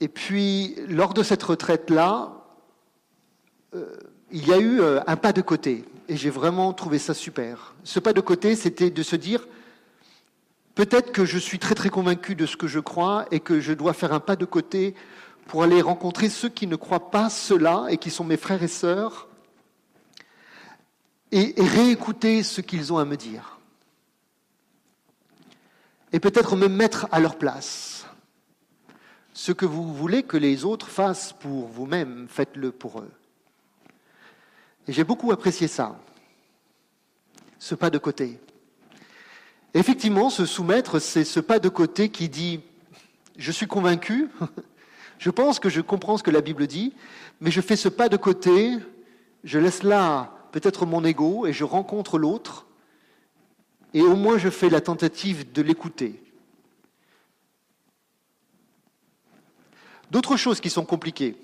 Et 0.01 0.09
puis, 0.09 0.77
lors 0.87 1.15
de 1.15 1.23
cette 1.23 1.43
retraite-là, 1.43 2.44
euh, 3.75 3.93
il 4.31 4.47
y 4.47 4.53
a 4.53 4.59
eu 4.59 4.81
euh, 4.81 5.01
un 5.07 5.17
pas 5.17 5.33
de 5.33 5.43
côté, 5.43 5.85
et 6.09 6.17
j'ai 6.17 6.31
vraiment 6.31 6.73
trouvé 6.73 6.99
ça 6.99 7.15
super. 7.15 7.75
Ce 7.85 8.01
pas 8.01 8.13
de 8.13 8.21
côté, 8.21 8.57
c'était 8.57 8.91
de 8.91 9.03
se 9.03 9.17
dire, 9.17 9.47
peut-être 10.75 11.13
que 11.13 11.25
je 11.25 11.39
suis 11.39 11.59
très 11.59 11.75
très 11.75 11.91
convaincu 11.91 12.35
de 12.35 12.47
ce 12.47 12.57
que 12.57 12.67
je 12.67 12.81
crois, 12.81 13.27
et 13.31 13.41
que 13.41 13.61
je 13.61 13.73
dois 13.73 13.93
faire 13.93 14.13
un 14.13 14.21
pas 14.21 14.37
de 14.37 14.45
côté 14.45 14.95
pour 15.47 15.63
aller 15.63 15.83
rencontrer 15.83 16.29
ceux 16.29 16.49
qui 16.49 16.67
ne 16.67 16.77
croient 16.77 17.11
pas 17.11 17.31
cela, 17.31 17.87
et 17.91 17.99
qui 17.99 18.11
sont 18.11 18.25
mes 18.25 18.37
frères 18.37 18.63
et 18.63 18.69
sœurs, 18.69 19.29
et, 21.33 21.61
et 21.61 21.67
réécouter 21.67 22.43
ce 22.43 22.61
qu'ils 22.61 22.93
ont 22.93 22.99
à 22.99 23.05
me 23.05 23.17
dire. 23.17 23.59
Et 26.13 26.21
peut-être 26.21 26.55
me 26.55 26.69
mettre 26.69 27.09
à 27.11 27.19
leur 27.19 27.37
place. 27.37 28.07
Ce 29.33 29.51
que 29.51 29.67
vous 29.67 29.93
voulez 29.93 30.23
que 30.23 30.37
les 30.37 30.65
autres 30.65 30.87
fassent 30.87 31.33
pour 31.33 31.67
vous-même, 31.67 32.29
faites-le 32.29 32.71
pour 32.71 33.01
eux. 33.01 33.11
Et 34.87 34.93
j'ai 34.93 35.05
beaucoup 35.05 35.33
apprécié 35.33 35.67
ça, 35.69 35.99
ce 37.59 37.75
pas 37.75 37.91
de 37.91 37.99
côté. 37.99 38.39
Effectivement, 39.73 40.31
se 40.31 40.47
soumettre, 40.47 40.99
c'est 40.99 41.25
ce 41.25 41.41
pas 41.41 41.59
de 41.59 41.69
côté 41.69 42.11
qui 42.11 42.29
dit, 42.29 42.61
je 43.37 43.51
suis 43.51 43.67
convaincu, 43.67 44.29
je 45.19 45.31
pense 45.31 45.59
que 45.59 45.69
je 45.69 45.81
comprends 45.81 46.17
ce 46.17 46.23
que 46.23 46.31
la 46.31 46.43
Bible 46.43 46.67
dit, 46.67 46.93
mais 47.41 47.51
je 47.51 47.61
fais 47.61 47.77
ce 47.77 47.89
pas 47.89 48.09
de 48.09 48.17
côté, 48.17 48.77
je 49.43 49.59
laisse 49.59 49.83
là 49.83 50.33
peut-être 50.53 50.87
mon 50.87 51.05
ego 51.05 51.47
et 51.47 51.53
je 51.53 51.65
rencontre 51.65 52.19
l'autre 52.19 52.67
et 53.93 54.03
au 54.03 54.17
moins 54.17 54.39
je 54.39 54.51
fais 54.51 54.69
la 54.69 54.81
tentative 54.81 55.51
de 55.53 55.63
l'écouter. 55.63 56.23
D'autres 60.11 60.37
choses 60.37 60.61
qui 60.61 60.71
sont 60.71 60.85
compliquées 60.85 61.37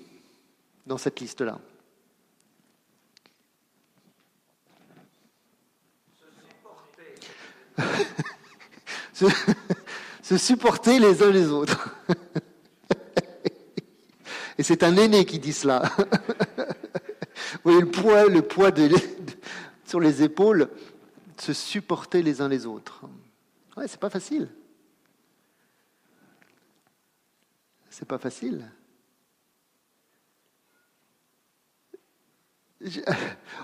dans 0.85 0.97
cette 0.97 1.19
liste-là. 1.19 1.59
Se, 10.23 10.37
supporter 10.37 10.99
les 10.99 11.21
uns 11.21 11.31
les 11.31 11.49
autres. 11.49 11.95
Et 14.57 14.63
c'est 14.63 14.83
un 14.83 14.95
aîné 14.97 15.25
qui 15.25 15.39
dit 15.39 15.53
cela. 15.53 15.81
Vous 17.63 17.71
voyez 17.71 17.81
le 17.81 17.91
poids, 17.91 18.25
le 18.25 18.41
poids 18.41 18.71
de, 18.71 18.89
sur 19.85 19.99
les 19.99 20.23
épaules, 20.23 20.69
se 21.37 21.53
supporter 21.53 22.23
les 22.23 22.41
uns 22.41 22.47
les 22.47 22.65
autres. 22.65 23.01
Ouais, 23.75 23.87
c'est 23.87 23.99
pas 23.99 24.09
facile. 24.09 24.47
C'est 27.89 28.07
pas 28.07 28.17
facile. 28.17 28.71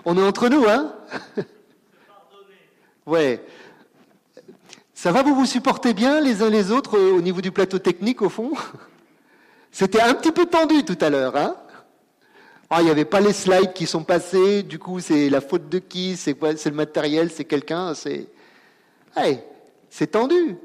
On 0.06 0.18
est 0.18 0.24
entre 0.24 0.50
nous, 0.50 0.66
hein? 0.68 0.96
Ouais. 3.06 3.42
Ça 4.98 5.12
va, 5.12 5.22
vous 5.22 5.36
vous 5.36 5.46
supportez 5.46 5.94
bien 5.94 6.20
les 6.22 6.42
uns 6.42 6.50
les 6.50 6.72
autres 6.72 6.98
euh, 6.98 7.12
au 7.12 7.22
niveau 7.22 7.40
du 7.40 7.52
plateau 7.52 7.78
technique, 7.78 8.24
au 8.24 8.30
fond? 8.30 8.54
C'était 9.72 10.02
un 10.02 10.16
petit 10.16 10.32
peu 10.32 10.48
tendu 10.48 10.84
tout 10.86 10.98
à 11.00 11.12
l'heure, 11.12 11.36
hein? 11.36 11.56
Ah, 12.68 12.82
il 12.82 12.86
n'y 12.86 12.90
avait 12.90 13.06
pas 13.06 13.20
les 13.20 13.32
slides 13.32 13.74
qui 13.74 13.86
sont 13.86 14.04
passés, 14.04 14.64
du 14.64 14.80
coup 14.80 15.00
c'est 15.00 15.30
la 15.30 15.40
faute 15.40 15.70
de 15.70 15.78
qui, 15.78 16.18
c'est 16.18 16.34
quoi, 16.34 16.58
c'est 16.58 16.72
le 16.72 16.76
matériel, 16.76 17.30
c'est 17.30 17.46
quelqu'un, 17.46 17.94
c'est. 17.94 18.28
Hey, 19.16 19.40
c'est 19.88 20.08
tendu. 20.08 20.58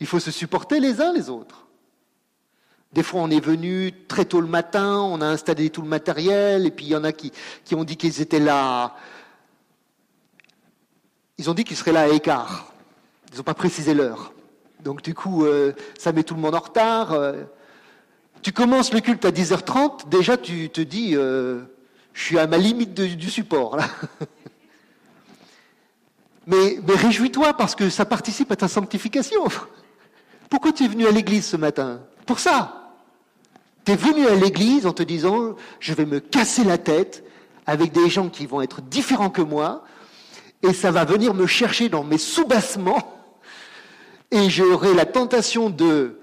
Il 0.00 0.06
faut 0.06 0.18
se 0.18 0.30
supporter 0.30 0.80
les 0.80 1.02
uns 1.02 1.12
les 1.12 1.28
autres. 1.28 1.66
Des 2.94 3.02
fois, 3.02 3.20
on 3.20 3.28
est 3.28 3.44
venu 3.44 3.92
très 4.08 4.24
tôt 4.24 4.40
le 4.40 4.48
matin, 4.48 4.96
on 4.96 5.20
a 5.20 5.26
installé 5.26 5.68
tout 5.68 5.82
le 5.82 5.88
matériel, 5.88 6.64
et 6.64 6.70
puis 6.70 6.86
il 6.86 6.92
y 6.92 6.96
en 6.96 7.04
a 7.04 7.12
qui, 7.12 7.32
qui 7.66 7.74
ont 7.74 7.84
dit 7.84 7.98
qu'ils 7.98 8.22
étaient 8.22 8.40
là. 8.40 8.96
Ils 11.36 11.50
ont 11.50 11.54
dit 11.54 11.64
qu'ils 11.64 11.76
seraient 11.76 11.92
là 11.92 12.04
à 12.04 12.08
écart. 12.08 12.72
Ils 13.32 13.36
n'ont 13.36 13.42
pas 13.42 13.54
précisé 13.54 13.94
l'heure. 13.94 14.32
Donc 14.82 15.02
du 15.02 15.14
coup, 15.14 15.44
euh, 15.44 15.72
ça 15.98 16.12
met 16.12 16.22
tout 16.22 16.34
le 16.34 16.40
monde 16.40 16.54
en 16.54 16.60
retard. 16.60 17.12
Euh, 17.12 17.44
tu 18.42 18.52
commences 18.52 18.92
le 18.92 19.00
culte 19.00 19.24
à 19.24 19.30
10h30, 19.30 20.08
déjà 20.08 20.36
tu 20.36 20.70
te 20.70 20.80
dis, 20.80 21.16
euh, 21.16 21.62
je 22.12 22.22
suis 22.22 22.38
à 22.38 22.46
ma 22.46 22.58
limite 22.58 22.94
du 22.94 23.30
support. 23.30 23.76
Là. 23.76 23.88
mais, 26.46 26.78
mais 26.86 26.94
réjouis-toi 26.94 27.54
parce 27.54 27.74
que 27.74 27.90
ça 27.90 28.04
participe 28.04 28.52
à 28.52 28.56
ta 28.56 28.68
sanctification. 28.68 29.42
Pourquoi 30.48 30.72
tu 30.72 30.84
es 30.84 30.88
venu 30.88 31.06
à 31.06 31.10
l'église 31.10 31.46
ce 31.46 31.56
matin? 31.56 32.00
Pour 32.26 32.38
ça. 32.38 32.94
Tu 33.84 33.92
es 33.92 33.96
venu 33.96 34.26
à 34.26 34.34
l'église 34.34 34.86
en 34.86 34.92
te 34.92 35.02
disant, 35.02 35.56
je 35.80 35.94
vais 35.94 36.06
me 36.06 36.20
casser 36.20 36.62
la 36.62 36.78
tête 36.78 37.24
avec 37.66 37.92
des 37.92 38.08
gens 38.08 38.28
qui 38.28 38.46
vont 38.46 38.62
être 38.62 38.80
différents 38.80 39.30
que 39.30 39.42
moi, 39.42 39.84
et 40.62 40.72
ça 40.72 40.90
va 40.90 41.04
venir 41.04 41.34
me 41.34 41.46
chercher 41.46 41.88
dans 41.88 42.04
mes 42.04 42.18
sous-bassements, 42.18 43.17
et 44.30 44.50
j'aurai 44.50 44.94
la 44.94 45.06
tentation 45.06 45.70
de 45.70 46.18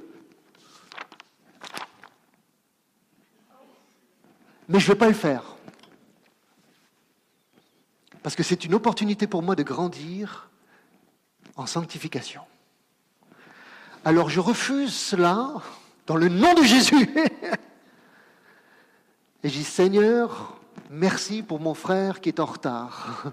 mais 4.68 4.80
je 4.80 4.90
ne 4.90 4.94
vais 4.94 4.98
pas 4.98 5.08
le 5.08 5.14
faire. 5.14 5.56
Parce 8.24 8.36
que 8.36 8.42
c'est 8.42 8.66
une 8.66 8.74
opportunité 8.74 9.28
pour 9.28 9.44
moi 9.44 9.56
de 9.56 9.62
grandir 9.62 10.50
en 11.56 11.68
sanctification. 11.68 12.42
Alors 14.04 14.30
je 14.30 14.40
refuse 14.40 14.94
cela 14.94 15.54
dans 16.08 16.16
le 16.16 16.30
nom 16.30 16.54
de 16.56 16.64
Jésus. 16.64 17.10
Et 19.44 19.50
je 19.50 19.54
dis, 19.54 19.64
Seigneur, 19.64 20.60
merci 20.90 21.44
pour 21.44 21.60
mon 21.60 21.76
frère 21.76 22.20
qui 22.20 22.30
est 22.30 22.40
en 22.40 22.46
retard. 22.46 23.32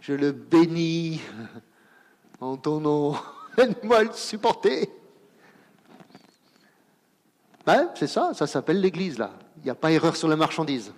Je 0.00 0.12
le 0.12 0.32
bénis 0.32 1.22
en 2.42 2.56
ton 2.56 2.80
nom. 2.80 3.14
Aide-moi 3.56 4.04
le 4.04 4.12
supporter. 4.12 4.88
Ben, 7.64 7.90
c'est 7.94 8.08
ça, 8.08 8.32
ça 8.34 8.46
s'appelle 8.46 8.80
l'Église, 8.80 9.18
là. 9.18 9.30
Il 9.58 9.64
n'y 9.64 9.70
a 9.70 9.74
pas 9.74 9.92
erreur 9.92 10.16
sur 10.16 10.28
la 10.28 10.36
marchandise. 10.36 10.92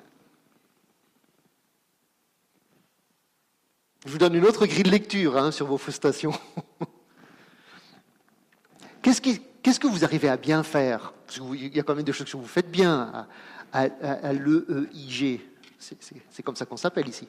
Je 4.06 4.10
vous 4.10 4.18
donne 4.18 4.34
une 4.34 4.44
autre 4.44 4.66
grille 4.66 4.82
de 4.82 4.90
lecture 4.90 5.36
hein, 5.36 5.50
sur 5.50 5.66
vos 5.66 5.78
frustrations. 5.78 6.32
qu'est-ce, 9.02 9.80
que 9.80 9.86
vous 9.86 10.04
arrivez 10.04 10.28
à 10.28 10.36
bien 10.36 10.62
faire? 10.62 11.12
Parce 11.26 11.40
qu'il 11.40 11.74
y 11.74 11.80
a 11.80 11.82
quand 11.82 11.94
même 11.94 12.04
des 12.04 12.12
choses 12.12 12.30
que 12.30 12.36
vous 12.36 12.46
faites 12.46 12.70
bien 12.70 13.26
à, 13.72 13.82
à, 13.82 14.32
l'EEIG. 14.32 15.40
c'est 15.78 16.42
comme 16.42 16.56
ça 16.56 16.64
qu'on 16.64 16.76
s'appelle 16.76 17.08
ici. 17.08 17.26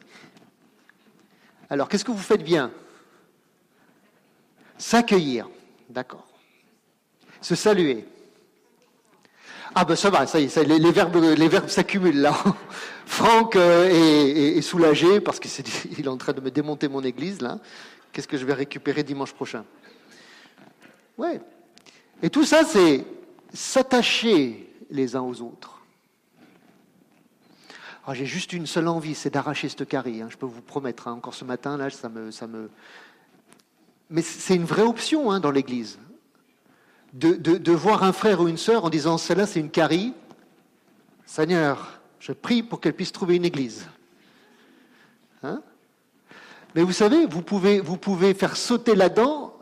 Alors, 1.70 1.90
qu'est-ce 1.90 2.06
que 2.06 2.12
vous 2.12 2.18
faites 2.18 2.44
bien? 2.44 2.72
S'accueillir, 4.78 5.50
d'accord. 5.90 6.28
Se 7.42 7.56
saluer, 7.56 8.06
ah 9.78 9.84
ben 9.84 9.98
ça 9.98 10.10
va, 10.10 10.26
ça 10.26 10.40
y 10.40 10.46
est, 10.46 10.64
les, 10.64 10.92
verbes, 10.92 11.68
s'accumulent 11.68 12.22
là. 12.22 12.34
Franck 13.06 13.58
euh, 13.58 13.90
est, 13.90 14.62
soulagé 14.62 15.20
parce 15.20 15.40
qu'il 15.40 15.52
est 16.00 16.08
en 16.08 16.16
train 16.16 16.32
de 16.32 16.40
me 16.40 16.50
démonter 16.50 16.88
mon 16.88 17.04
église 17.04 17.42
là. 17.42 17.60
Qu'est-ce 18.14 18.28
que 18.28 18.38
je 18.38 18.46
vais 18.46 18.54
récupérer 18.54 19.04
dimanche 19.04 19.34
prochain? 19.34 19.66
Ouais. 21.18 21.42
Et 22.24 22.30
tout 22.30 22.46
ça, 22.46 22.64
c'est 22.64 23.04
s'attacher 23.54 24.74
les 24.90 25.18
uns 25.18 25.22
aux 25.22 25.42
autres. 25.42 25.82
Ah, 28.08 28.14
j'ai 28.14 28.26
juste 28.26 28.54
une 28.54 28.68
seule 28.68 28.88
envie, 28.88 29.14
c'est 29.14 29.34
d'arracher 29.34 29.68
ce 29.68 29.84
carré. 29.84 30.22
Hein, 30.22 30.28
je 30.30 30.38
peux 30.38 30.46
vous 30.46 30.62
promettre. 30.62 31.10
Hein. 31.10 31.14
encore 31.14 31.34
ce 31.34 31.44
matin, 31.44 31.76
là, 31.76 31.90
ça 31.90 32.08
me, 32.08 32.32
ça 32.32 32.48
me. 32.48 32.70
Mais 34.10 34.22
c'est 34.22 34.56
une 34.56 34.66
vraie 34.66 34.84
option 34.84 35.32
hein, 35.32 35.40
dans 35.40 35.52
l'Église 35.52 36.00
de, 37.16 37.72
voir 37.72 38.04
un 38.04 38.12
frère 38.12 38.42
ou 38.42 38.48
une 38.48 38.58
sœur 38.58 38.86
en 38.86 38.90
disant 38.90 39.18
celle-là 39.18 39.48
c'est 39.48 39.60
une 39.60 39.70
carie, 39.70 40.14
Seigneur, 41.26 42.00
je 42.20 42.34
prie 42.34 42.62
pour 42.62 42.82
qu'elle 42.82 42.94
puisse 42.94 43.12
trouver 43.12 43.36
une 43.36 43.46
église. 43.46 43.88
Hein? 45.44 45.62
Mais 46.76 46.84
vous 46.84 46.92
savez, 46.92 47.26
vous 47.26 47.42
pouvez, 47.42 47.80
vous 47.80 47.98
pouvez 47.98 48.34
faire 48.34 48.58
sauter 48.58 48.96
la 48.96 49.10
dent 49.10 49.58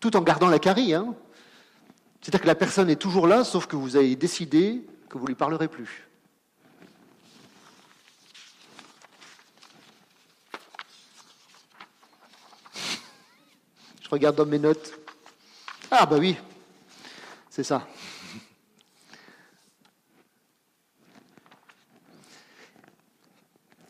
tout 0.00 0.16
en 0.16 0.22
gardant 0.22 0.48
la 0.48 0.58
carie. 0.58 0.94
Hein 0.94 1.14
C'est-à-dire 2.22 2.40
que 2.40 2.46
la 2.46 2.54
personne 2.54 2.88
est 2.88 2.96
toujours 2.96 3.26
là, 3.26 3.44
sauf 3.44 3.66
que 3.66 3.76
vous 3.76 3.96
avez 3.96 4.16
décidé 4.16 4.86
que 5.08 5.18
vous 5.18 5.24
ne 5.24 5.28
lui 5.28 5.34
parlerez 5.34 5.68
plus. 5.68 6.08
Regarde 14.10 14.36
dans 14.36 14.46
mes 14.46 14.58
notes. 14.58 14.98
Ah 15.90 16.04
bah 16.04 16.16
oui, 16.18 16.36
c'est 17.48 17.62
ça. 17.62 17.86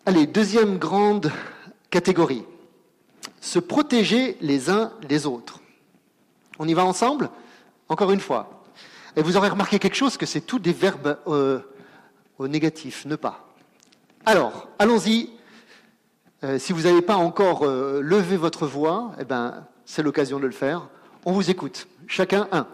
Allez, 0.05 0.27
deuxième 0.27 0.77
grande 0.77 1.33
catégorie. 1.89 2.45
Se 3.41 3.59
protéger 3.59 4.37
les 4.41 4.69
uns 4.69 4.93
les 5.09 5.27
autres. 5.27 5.61
On 6.59 6.69
y 6.69 6.75
va 6.75 6.85
ensemble? 6.85 7.31
Encore 7.89 8.11
une 8.11 8.21
fois. 8.21 8.65
Et 9.17 9.23
vous 9.23 9.37
aurez 9.37 9.49
remarqué 9.49 9.79
quelque 9.79 9.97
chose, 9.97 10.19
que 10.19 10.27
c'est 10.27 10.43
tout 10.43 10.59
des 10.59 10.73
verbes 10.73 11.19
euh, 11.27 11.61
au 12.39 12.47
négatif, 12.47 13.07
ne 13.07 13.17
pas. 13.17 13.49
Alors, 14.27 14.69
allons-y. 14.79 15.31
Euh, 16.43 16.59
si 16.59 16.73
vous 16.73 16.83
n'avez 16.83 17.03
pas 17.03 17.17
encore 17.17 17.65
euh, 17.65 18.01
levé 18.03 18.37
votre 18.37 18.67
voix, 18.67 19.13
eh 19.19 19.25
ben, 19.25 19.67
c'est 19.91 20.05
l'occasion 20.05 20.39
de 20.39 20.47
le 20.47 20.53
faire. 20.53 20.89
On 21.25 21.33
vous 21.33 21.51
écoute. 21.51 21.89
Chacun 22.07 22.47
un. 22.53 22.69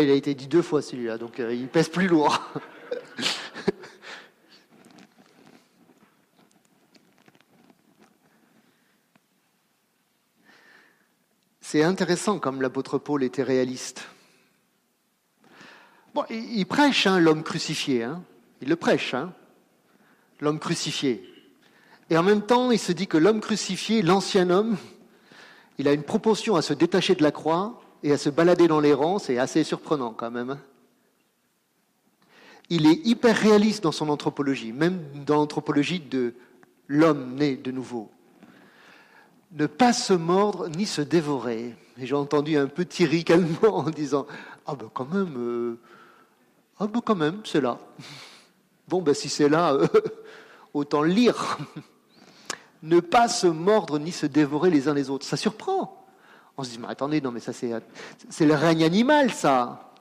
Il 0.00 0.10
a 0.10 0.14
été 0.14 0.34
dit 0.34 0.46
deux 0.46 0.62
fois 0.62 0.82
celui-là, 0.82 1.18
donc 1.18 1.40
euh, 1.40 1.54
il 1.54 1.68
pèse 1.68 1.88
plus 1.88 2.08
lourd. 2.08 2.40
c'est 11.60 11.82
intéressant 11.82 12.38
comme 12.38 12.62
l'apôtre 12.62 12.98
Paul 12.98 13.24
était 13.24 13.42
réaliste. 13.42 14.06
Il 16.30 16.64
prêche 16.66 17.06
hein, 17.06 17.18
l'homme 17.18 17.42
crucifié, 17.42 18.04
hein. 18.04 18.22
il 18.62 18.68
le 18.68 18.76
prêche, 18.76 19.14
hein, 19.14 19.32
l'homme 20.40 20.60
crucifié. 20.60 21.28
Et 22.10 22.16
en 22.16 22.22
même 22.22 22.42
temps, 22.42 22.70
il 22.70 22.78
se 22.78 22.92
dit 22.92 23.06
que 23.06 23.16
l'homme 23.18 23.40
crucifié, 23.40 24.02
l'ancien 24.02 24.50
homme, 24.50 24.76
il 25.78 25.88
a 25.88 25.92
une 25.92 26.04
propension 26.04 26.54
à 26.54 26.62
se 26.62 26.72
détacher 26.72 27.14
de 27.14 27.22
la 27.22 27.32
croix 27.32 27.83
et 28.04 28.12
à 28.12 28.18
se 28.18 28.28
balader 28.28 28.68
dans 28.68 28.80
les 28.80 28.92
rangs, 28.92 29.18
c'est 29.18 29.38
assez 29.38 29.64
surprenant 29.64 30.12
quand 30.12 30.30
même. 30.30 30.50
Hein. 30.50 30.58
Il 32.68 32.86
est 32.86 33.00
hyper 33.06 33.34
réaliste 33.34 33.82
dans 33.82 33.92
son 33.92 34.10
anthropologie, 34.10 34.72
même 34.72 35.02
dans 35.24 35.36
l'anthropologie 35.36 36.00
de 36.00 36.34
l'homme 36.86 37.34
né 37.34 37.56
de 37.56 37.70
nouveau. 37.70 38.10
Ne 39.52 39.66
pas 39.66 39.94
se 39.94 40.12
mordre 40.12 40.68
ni 40.68 40.84
se 40.84 41.00
dévorer. 41.00 41.74
Et 41.96 42.06
j'ai 42.06 42.14
entendu 42.14 42.58
un 42.58 42.66
petit 42.66 43.06
ricanement 43.06 43.78
en 43.78 43.90
disant 43.90 44.26
Ah 44.66 44.74
ben 44.74 44.90
quand 44.92 45.10
même, 45.10 45.34
euh, 45.38 45.78
ah 46.78 46.86
ben 46.86 47.00
quand 47.00 47.16
même, 47.16 47.40
c'est 47.44 47.62
là. 47.62 47.78
Bon 48.86 49.00
ben 49.00 49.14
si 49.14 49.30
c'est 49.30 49.48
là, 49.48 49.72
euh, 49.72 49.88
autant 50.74 51.02
lire. 51.02 51.56
ne 52.82 53.00
pas 53.00 53.28
se 53.28 53.46
mordre 53.46 53.98
ni 53.98 54.12
se 54.12 54.26
dévorer 54.26 54.68
les 54.68 54.88
uns 54.88 54.94
les 54.94 55.08
autres. 55.08 55.24
Ça 55.24 55.38
surprend. 55.38 56.03
On 56.56 56.62
se 56.62 56.70
dit, 56.70 56.78
mais 56.78 56.88
attendez, 56.88 57.20
non, 57.20 57.32
mais 57.32 57.40
ça 57.40 57.52
c'est, 57.52 57.72
c'est 58.28 58.46
le 58.46 58.54
règne 58.54 58.84
animal, 58.84 59.32
ça. 59.32 59.92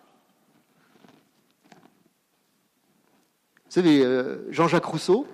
Vous 3.66 3.72
savez, 3.82 4.04
euh, 4.04 4.52
Jean-Jacques 4.52 4.86
Rousseau 4.86 5.28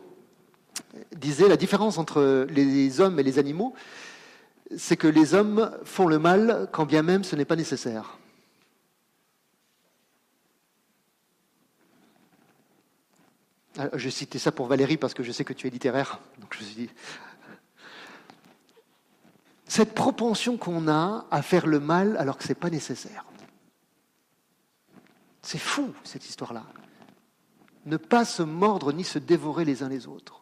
disait 1.16 1.50
la 1.50 1.58
différence 1.58 1.98
entre 1.98 2.48
les 2.50 3.02
hommes 3.02 3.20
et 3.20 3.24
les 3.24 3.38
animaux, 3.38 3.74
c'est 4.78 4.96
que 4.96 5.08
les 5.08 5.34
hommes 5.34 5.72
font 5.84 6.08
le 6.08 6.20
mal 6.20 6.70
quand 6.72 6.86
bien 6.86 7.02
même 7.02 7.24
ce 7.24 7.36
n'est 7.36 7.46
pas 7.46 7.56
nécessaire. 7.56 8.18
Je 13.94 14.10
citais 14.10 14.40
ça 14.40 14.52
pour 14.52 14.68
Valérie 14.68 14.98
parce 14.98 15.14
que 15.14 15.24
je 15.24 15.32
sais 15.32 15.46
que 15.46 15.54
tu 15.54 15.68
es 15.68 15.70
littéraire, 15.70 16.20
donc 16.40 16.54
je 16.54 16.60
me 16.60 16.66
suis 16.66 16.76
dit, 16.76 16.90
cette 19.70 19.94
propension 19.94 20.58
qu'on 20.58 20.88
a 20.88 21.28
à 21.30 21.42
faire 21.44 21.68
le 21.68 21.80
mal 21.80 22.18
alors 22.18 22.38
que 22.38 22.44
ce 22.44 22.50
n'est 22.50 22.56
pas 22.56 22.72
nécessaire. 22.72 23.24
C'est 25.44 25.60
fou, 25.60 25.94
cette 26.04 26.28
histoire-là. 26.28 26.66
Ne 27.86 27.98
pas 27.98 28.26
se 28.26 28.42
mordre 28.42 28.92
ni 28.92 29.04
se 29.04 29.20
dévorer 29.20 29.66
les 29.66 29.84
uns 29.84 29.88
les 29.88 30.08
autres. 30.08 30.42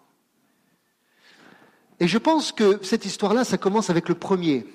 Et 1.99 2.07
je 2.07 2.17
pense 2.17 2.53
que 2.53 2.79
cette 2.83 3.05
histoire-là, 3.05 3.43
ça 3.43 3.57
commence 3.57 3.89
avec 3.89 4.07
le 4.07 4.15
premier. 4.15 4.65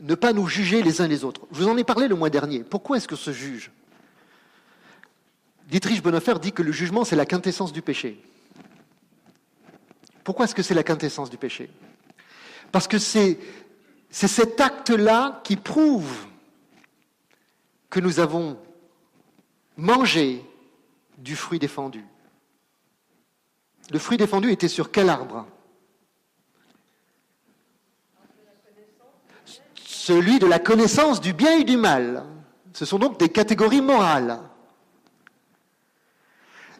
Ne 0.00 0.16
pas 0.16 0.32
nous 0.32 0.48
juger 0.48 0.82
les 0.82 1.00
uns 1.00 1.06
les 1.06 1.24
autres. 1.24 1.46
Je 1.52 1.62
vous 1.62 1.68
en 1.68 1.76
ai 1.76 1.84
parlé 1.84 2.08
le 2.08 2.16
mois 2.16 2.30
dernier. 2.30 2.64
Pourquoi 2.64 2.96
est-ce 2.96 3.08
que 3.08 3.16
se 3.16 3.32
juge? 3.32 3.70
Dietrich 5.68 6.02
Bonhoeffer 6.02 6.40
dit 6.40 6.52
que 6.52 6.62
le 6.62 6.72
jugement, 6.72 7.04
c'est 7.04 7.16
la 7.16 7.26
quintessence 7.26 7.72
du 7.72 7.82
péché. 7.82 8.20
Pourquoi 10.24 10.46
est-ce 10.46 10.56
que 10.56 10.62
c'est 10.62 10.74
la 10.74 10.82
quintessence 10.82 11.30
du 11.30 11.36
péché? 11.36 11.70
Parce 12.72 12.88
que 12.88 12.98
c'est 12.98 13.38
cet 14.10 14.60
acte-là 14.60 15.40
qui 15.44 15.56
prouve 15.56 16.26
que 17.90 18.00
nous 18.00 18.20
avons 18.20 18.58
mangé 19.76 20.44
du 21.16 21.36
fruit 21.36 21.58
défendu. 21.58 22.04
Le 23.90 23.98
fruit 23.98 24.18
défendu 24.18 24.50
était 24.50 24.68
sur 24.68 24.90
quel 24.90 25.08
arbre? 25.08 25.46
Celui 29.74 30.38
de 30.38 30.46
la 30.46 30.58
connaissance 30.58 31.20
du 31.20 31.32
bien 31.32 31.58
et 31.58 31.64
du 31.64 31.76
mal. 31.76 32.24
Ce 32.72 32.84
sont 32.84 32.98
donc 32.98 33.18
des 33.18 33.30
catégories 33.30 33.82
morales. 33.82 34.40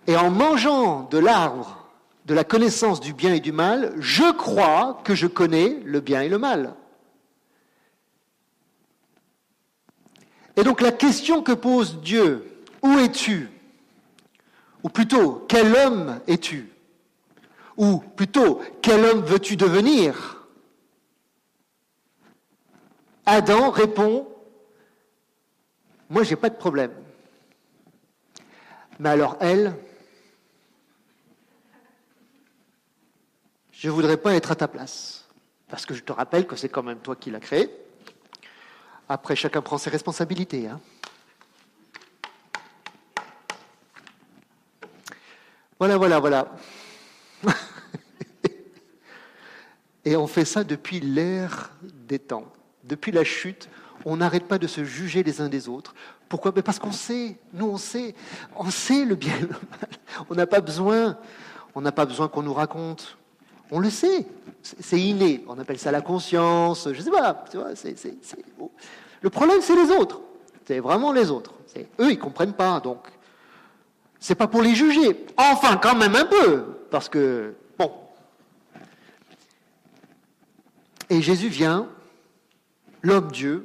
Et 0.07 0.17
en 0.17 0.31
mangeant 0.31 1.03
de 1.05 1.19
l'arbre 1.19 1.78
de 2.29 2.35
la 2.35 2.45
connaissance 2.45 3.01
du 3.01 3.15
bien 3.15 3.33
et 3.33 3.41
du 3.41 3.53
mal, 3.53 3.95
je 3.99 4.31
crois 4.33 5.01
que 5.03 5.15
je 5.15 5.27
connais 5.27 5.81
le 5.87 6.01
bien 6.01 6.21
et 6.21 6.29
le 6.29 6.37
mal. 6.37 6.75
Et 10.55 10.63
donc 10.63 10.83
la 10.83 10.93
question 10.93 11.43
que 11.43 11.53
pose 11.53 12.03
Dieu, 12.03 12.47
où 12.83 12.99
es-tu? 12.99 13.49
Ou 14.83 14.91
plutôt, 14.91 15.47
quel 15.49 15.75
homme 15.75 16.21
es-tu? 16.27 16.71
Ou 17.79 17.99
plutôt, 17.99 18.61
quel 18.83 19.07
homme 19.07 19.23
veux-tu 19.23 19.57
devenir? 19.57 20.45
Adam 23.25 23.71
répond, 23.71 24.29
moi 26.11 26.25
j'ai 26.25 26.37
pas 26.37 26.51
de 26.51 26.57
problème. 26.57 26.93
Mais 28.99 29.09
alors 29.09 29.39
elle, 29.41 29.75
je 33.79 33.89
ne 33.89 33.93
voudrais 33.93 34.17
pas 34.17 34.35
être 34.35 34.51
à 34.51 34.57
ta 34.57 34.67
place. 34.67 35.25
Parce 35.69 35.87
que 35.87 35.95
je 35.95 36.03
te 36.03 36.11
rappelle 36.11 36.49
que 36.49 36.57
c'est 36.57 36.69
quand 36.69 36.83
même 36.83 36.99
toi 36.99 37.15
qui 37.15 37.31
l'as 37.31 37.39
créé. 37.39 37.71
Après, 39.09 39.37
chacun 39.37 39.63
prend 39.63 39.79
ses 39.79 39.89
responsabilités. 39.89 40.67
Hein. 40.67 40.81
Voilà, 45.79 45.97
voilà, 45.97 46.19
voilà. 46.19 46.49
Et 50.05 50.17
on 50.17 50.27
fait 50.27 50.45
ça 50.45 50.65
depuis 50.65 50.99
l'ère 50.99 51.71
des 51.83 52.19
temps. 52.19 52.51
Depuis 52.83 53.13
la 53.13 53.23
chute, 53.23 53.69
on 54.05 54.17
n'arrête 54.17 54.49
pas 54.49 54.59
de 54.59 54.67
se 54.67 54.83
juger 54.83 55.23
les 55.23 55.41
uns 55.41 55.49
des 55.49 55.69
autres. 55.69 55.95
Pourquoi? 56.29 56.53
Parce 56.53 56.81
qu'on 56.81 56.91
sait, 56.91 57.39
nous 57.53 57.67
on 57.67 57.79
sait, 57.79 58.17
on 58.57 58.71
sait 58.71 59.05
le 59.05 59.15
bien 59.15 59.37
et 59.37 59.43
le 59.43 59.49
mal. 59.49 59.89
On 60.31 60.35
n'a 60.35 60.49
pas 60.49 60.61
besoin, 60.61 61.17
on 61.77 61.81
n'a 61.81 61.93
pas 61.93 62.07
besoin 62.07 62.27
qu'on 62.27 62.43
nous 62.43 62.55
raconte. 62.55 63.19
On 63.71 63.81
le 63.81 63.91
sait, 63.91 64.27
c'est 64.63 65.01
inné. 65.01 65.45
On 65.47 65.59
appelle 65.59 65.79
ça 65.79 65.91
la 65.91 66.01
conscience, 66.01 66.89
je 66.93 67.01
sais 67.01 67.11
pas. 67.11 67.45
Tu 67.51 67.59
vois, 67.59 67.71
Le 69.21 69.31
problème, 69.31 69.61
c'est 69.61 69.77
les 69.77 69.91
autres. 69.91 70.21
C'est 70.67 70.81
vraiment 70.81 71.13
les 71.13 71.31
autres. 71.31 71.55
Eux, 72.01 72.11
ils 72.11 72.19
comprennent 72.19 72.55
pas, 72.55 72.81
donc 72.81 72.99
c'est 74.19 74.35
pas 74.35 74.49
pour 74.49 74.63
les 74.63 74.75
juger. 74.75 75.27
Enfin, 75.37 75.77
quand 75.77 75.95
même 75.95 76.15
un 76.17 76.25
peu, 76.25 76.65
parce 76.91 77.09
que 77.09 77.55
bon. 77.79 77.93
Et 81.11 81.23
Jésus 81.23 81.49
vient, 81.49 81.89
l'homme 83.03 83.31
Dieu, 83.31 83.65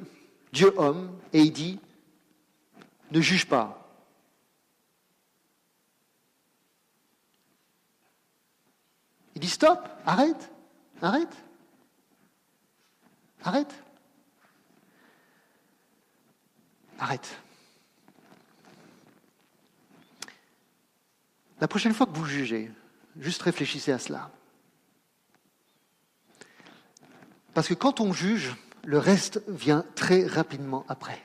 Dieu 0.52 0.72
homme, 0.76 1.10
et 1.32 1.40
il 1.40 1.52
dit 1.52 1.78
ne 3.10 3.20
juge 3.20 3.46
pas. 3.46 3.83
Il 9.34 9.40
dit 9.40 9.48
stop, 9.48 9.88
arrête, 10.06 10.50
arrête, 11.02 11.36
arrête, 13.42 13.74
arrête. 16.98 17.40
La 21.60 21.68
prochaine 21.68 21.94
fois 21.94 22.06
que 22.06 22.16
vous 22.16 22.26
jugez, 22.26 22.70
juste 23.18 23.42
réfléchissez 23.42 23.92
à 23.92 23.98
cela. 23.98 24.30
Parce 27.54 27.68
que 27.68 27.74
quand 27.74 28.00
on 28.00 28.12
juge, 28.12 28.54
le 28.84 28.98
reste 28.98 29.42
vient 29.48 29.84
très 29.94 30.26
rapidement 30.26 30.84
après. 30.88 31.22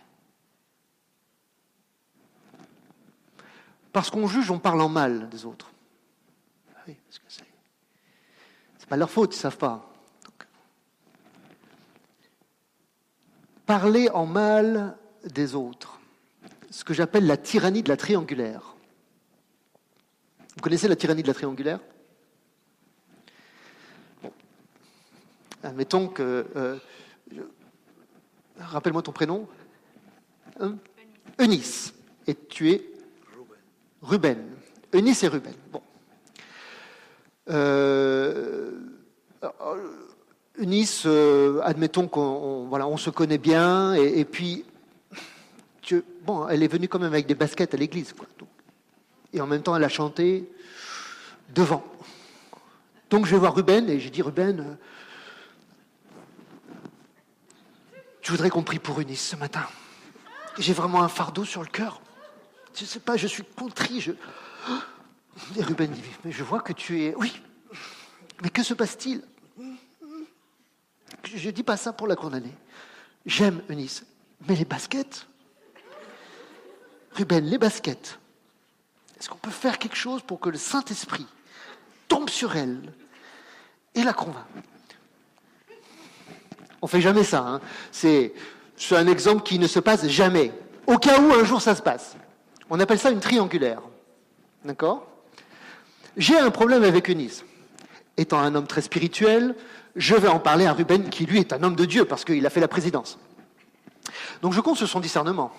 Parce 3.92 4.10
qu'on 4.10 4.28
juge, 4.28 4.52
on 4.52 4.60
parle 4.60 4.82
en 4.82 4.90
mal 4.90 5.30
des 5.30 5.46
autres. 5.46 5.72
Ah 6.76 6.92
pas 8.90 8.98
leur 8.98 9.10
faute, 9.10 9.34
ils 9.34 9.38
ne 9.38 9.42
savent 9.42 9.58
pas. 9.58 9.90
parler 13.70 14.10
en 14.10 14.26
mal 14.26 14.98
des 15.24 15.54
autres, 15.54 16.00
ce 16.72 16.84
que 16.84 16.96
j'appelle 16.96 17.28
la 17.28 17.38
tyrannie 17.38 17.84
de 17.84 17.90
la 17.90 17.98
triangulaire. 17.98 18.76
Vous 20.56 20.62
connaissez 20.64 20.88
la 20.88 20.96
tyrannie 20.96 21.22
de 21.22 21.28
la 21.28 21.36
triangulaire? 21.36 21.80
Admettons 25.62 26.08
que... 26.08 26.48
Euh, 26.56 26.78
rappelle-moi 28.58 29.04
ton 29.04 29.12
prénom. 29.12 29.48
Hein? 30.60 30.76
Eunice. 31.38 31.94
Et 32.26 32.34
tu 32.34 32.72
es? 32.72 32.92
Ruben. 33.36 33.60
Ruben. 34.02 34.46
Eunice 34.96 35.22
et 35.22 35.28
Ruben. 35.28 35.54
Bon. 35.72 35.84
Euh, 37.52 38.39
Nice, 40.70 41.04
euh, 41.06 41.60
admettons 41.64 42.08
qu'on 42.08 42.68
voilà, 42.68 42.88
on 42.88 42.98
se 42.98 43.10
connaît 43.10 43.38
bien, 43.38 43.94
et, 43.94 44.24
puis, 44.26 44.66
bon, 46.26 46.48
elle 46.48 46.64
est 46.64 46.68
venue 46.68 46.88
quand 46.88 47.00
même 47.00 47.14
avec 47.14 47.26
des 47.26 47.36
baskets 47.36 47.74
à 47.74 47.78
l'église, 47.78 48.14
quoi. 48.14 48.28
et 49.34 49.42
en 49.42 49.48
même 49.48 49.62
temps, 49.62 49.76
elle 49.76 49.84
a 49.84 49.90
chanté 49.90 50.50
devant. 51.54 51.84
Donc 53.10 53.26
je 53.26 53.32
vais 53.32 53.40
voir 53.40 53.56
Ruben 53.56 53.90
et 53.90 54.00
j'ai 54.00 54.12
dit 54.12 54.22
Ruben, 54.22 54.78
Je 58.30 58.32
voudrais 58.32 58.52
qu'on 58.52 58.62
prie 58.62 58.78
pour 58.78 59.02
Eunice 59.02 59.30
ce 59.30 59.36
matin. 59.36 59.66
J'ai 60.60 60.74
vraiment 60.74 61.02
un 61.02 61.08
fardeau 61.08 61.46
sur 61.46 61.62
le 61.62 61.68
cœur. 61.68 62.00
Je 62.76 62.84
ne 62.84 62.88
sais 62.88 63.00
pas, 63.00 63.18
je 63.18 63.26
suis 63.26 63.42
contrit. 63.42 64.02
Je... 64.02 64.12
Et 65.58 65.64
Ruben 65.64 65.90
dit, 65.90 66.04
mais 66.24 66.32
je 66.32 66.44
vois 66.44 66.60
que 66.60 66.72
tu 66.72 67.06
es... 67.06 67.16
Oui, 67.16 67.42
mais 68.44 68.52
que 68.52 68.62
se 68.62 68.76
passe-t-il? 68.76 69.24
Je 71.36 71.48
ne 71.48 71.52
dis 71.52 71.64
pas 71.64 71.78
ça 71.78 71.94
pour 71.94 72.08
la 72.08 72.16
condamner. 72.16 72.54
J'aime 73.26 73.62
Eunice, 73.70 74.04
mais 74.48 74.56
les 74.56 74.66
baskets 74.66 75.28
Ruben, 77.14 77.44
les 77.46 77.58
baskets. 77.58 78.20
Est-ce 79.20 79.30
qu'on 79.30 79.38
peut 79.38 79.52
faire 79.52 79.78
quelque 79.78 79.96
chose 79.96 80.22
pour 80.22 80.40
que 80.40 80.50
le 80.50 80.58
Saint-Esprit 80.58 81.26
tombe 82.08 82.30
sur 82.30 82.56
elle 82.56 82.94
et 83.96 84.04
la 84.04 84.14
convainc? 84.14 84.46
On 86.82 86.88
fait 86.88 87.02
jamais 87.02 87.24
ça. 87.24 87.40
Hein. 87.40 87.62
C'est 87.92 88.32
un 88.92 89.08
exemple 89.08 89.44
qui 89.44 89.60
ne 89.60 89.68
se 89.68 89.80
passe 89.80 90.08
jamais. 90.08 90.54
Au 90.88 90.98
cas 90.98 91.20
où 91.20 91.34
un 91.34 91.44
jour 91.44 91.62
ça 91.62 91.76
se 91.76 91.82
passe. 91.82 92.16
On 92.70 92.80
appelle 92.80 93.00
ça 93.00 93.12
une 93.12 93.20
triangulaire. 93.20 93.82
D'accord? 94.64 95.06
J'ai 96.16 96.38
un 96.38 96.52
problème 96.52 96.84
avec 96.84 97.10
Eunice. 97.10 97.44
Étant 98.18 98.40
un 98.40 98.56
homme 98.56 98.68
très 98.68 98.82
spirituel, 98.82 99.56
je 99.96 100.16
vais 100.16 100.28
en 100.28 100.40
parler 100.40 100.66
à 100.66 100.74
Ruben, 100.74 101.10
qui 101.10 101.26
lui 101.26 101.40
est 101.40 101.54
un 101.54 101.64
homme 101.64 101.76
de 101.76 101.86
Dieu, 101.86 102.06
parce 102.06 102.26
qu'il 102.26 102.46
a 102.46 102.50
fait 102.50 102.60
la 102.60 102.68
présidence. 102.68 103.18
Donc 104.42 104.54
je 104.54 104.62
compte 104.62 104.78
sur 104.78 104.88
son 104.88 105.00
discernement. 105.00 105.52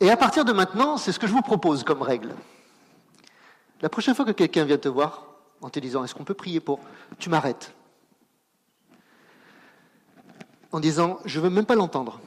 Et 0.00 0.10
à 0.10 0.16
partir 0.16 0.44
de 0.44 0.52
maintenant, 0.52 0.96
c'est 0.96 1.12
ce 1.12 1.18
que 1.18 1.26
je 1.26 1.32
vous 1.32 1.42
propose 1.42 1.82
comme 1.82 2.02
règle. 2.02 2.34
La 3.80 3.88
prochaine 3.88 4.14
fois 4.14 4.24
que 4.24 4.32
quelqu'un 4.32 4.64
vient 4.64 4.78
te 4.78 4.88
voir 4.88 5.26
en 5.60 5.70
te 5.70 5.80
disant 5.80 6.04
Est-ce 6.04 6.14
qu'on 6.14 6.24
peut 6.24 6.34
prier 6.34 6.60
pour 6.60 6.80
Tu 7.18 7.30
m'arrêtes. 7.30 7.74
En 10.72 10.80
disant 10.80 11.18
Je 11.24 11.38
ne 11.38 11.44
veux 11.44 11.50
même 11.50 11.66
pas 11.66 11.74
l'entendre. 11.74 12.20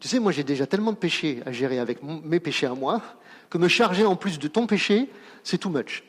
Tu 0.00 0.06
sais, 0.06 0.20
moi 0.20 0.30
j'ai 0.30 0.44
déjà 0.44 0.66
tellement 0.66 0.92
de 0.92 0.96
péchés 0.96 1.42
à 1.44 1.50
gérer 1.50 1.80
avec 1.80 2.02
mes 2.02 2.38
péchés 2.38 2.66
à 2.66 2.74
moi 2.74 3.02
que 3.50 3.58
me 3.58 3.66
charger 3.66 4.04
en 4.04 4.14
plus 4.14 4.38
de 4.38 4.46
ton 4.46 4.66
péché, 4.66 5.10
c'est 5.42 5.58
too 5.58 5.70
much. 5.70 6.04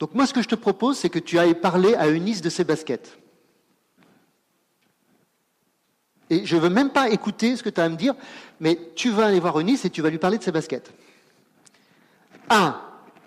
Donc 0.00 0.14
moi 0.14 0.26
ce 0.26 0.32
que 0.32 0.42
je 0.42 0.48
te 0.48 0.54
propose, 0.54 0.98
c'est 0.98 1.10
que 1.10 1.18
tu 1.18 1.38
ailles 1.38 1.54
parler 1.54 1.94
à 1.94 2.08
Eunice 2.08 2.40
de 2.40 2.48
ses 2.48 2.64
baskets. 2.64 3.18
Et 6.30 6.46
je 6.46 6.56
ne 6.56 6.60
veux 6.62 6.70
même 6.70 6.90
pas 6.90 7.10
écouter 7.10 7.56
ce 7.56 7.62
que 7.62 7.68
tu 7.68 7.80
as 7.80 7.84
à 7.84 7.88
me 7.88 7.96
dire, 7.96 8.14
mais 8.60 8.78
tu 8.96 9.10
vas 9.10 9.26
aller 9.26 9.40
voir 9.40 9.60
Eunice 9.60 9.84
et 9.84 9.90
tu 9.90 10.00
vas 10.00 10.10
lui 10.10 10.18
parler 10.18 10.38
de 10.38 10.42
ses 10.42 10.52
baskets. 10.52 10.90
Un. 12.48 12.80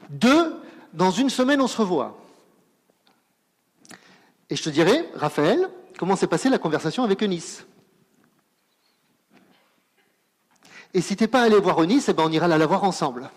Deux, 0.09 0.55
dans 0.93 1.11
une 1.11 1.29
semaine, 1.29 1.61
on 1.61 1.67
se 1.67 1.77
revoit. 1.77 2.17
Et 4.49 4.55
je 4.55 4.63
te 4.63 4.69
dirai, 4.69 5.09
Raphaël, 5.15 5.69
comment 5.97 6.15
s'est 6.15 6.27
passée 6.27 6.49
la 6.49 6.57
conversation 6.57 7.03
avec 7.03 7.21
Eunice. 7.21 7.65
Et 10.93 11.01
si 11.01 11.15
tu 11.15 11.23
n'es 11.23 11.27
pas 11.27 11.41
allé 11.43 11.57
voir 11.57 11.81
Eunice, 11.83 12.09
eh 12.09 12.13
ben 12.13 12.23
on 12.25 12.31
ira 12.31 12.47
la 12.47 12.65
voir 12.65 12.83
ensemble. 12.83 13.29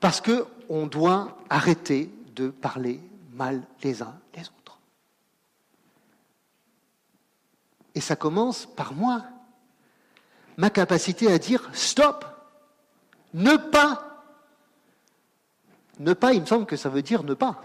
Parce 0.00 0.20
qu'on 0.68 0.86
doit 0.86 1.38
arrêter 1.48 2.10
de 2.36 2.50
parler 2.50 3.00
mal 3.32 3.62
les 3.82 4.02
uns 4.02 4.14
les 4.34 4.42
autres. 4.42 4.78
Et 7.94 8.00
ça 8.00 8.16
commence 8.16 8.66
par 8.66 8.92
moi. 8.92 9.24
Ma 10.58 10.70
capacité 10.70 11.32
à 11.32 11.38
dire 11.38 11.68
stop, 11.72 12.24
ne 13.32 13.56
pas. 13.56 14.04
Ne 15.98 16.12
pas, 16.12 16.32
il 16.32 16.42
me 16.42 16.46
semble 16.46 16.66
que 16.66 16.76
ça 16.76 16.90
veut 16.90 17.02
dire 17.02 17.22
ne 17.24 17.34
pas. 17.34 17.62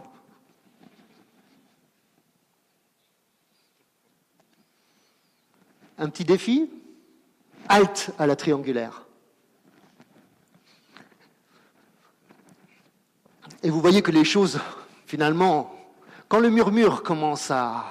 Un 5.98 6.10
petit 6.10 6.26
défi? 6.26 6.72
Halte 7.70 8.12
à 8.18 8.28
la 8.28 8.36
triangulaire. 8.36 9.03
Et 13.64 13.70
vous 13.70 13.82
voyez 13.82 14.02
que 14.02 14.12
les 14.12 14.26
choses, 14.26 14.60
finalement, 15.06 15.74
quand 16.28 16.40
le 16.40 16.50
murmure 16.50 17.02
commence 17.02 17.50
à... 17.50 17.86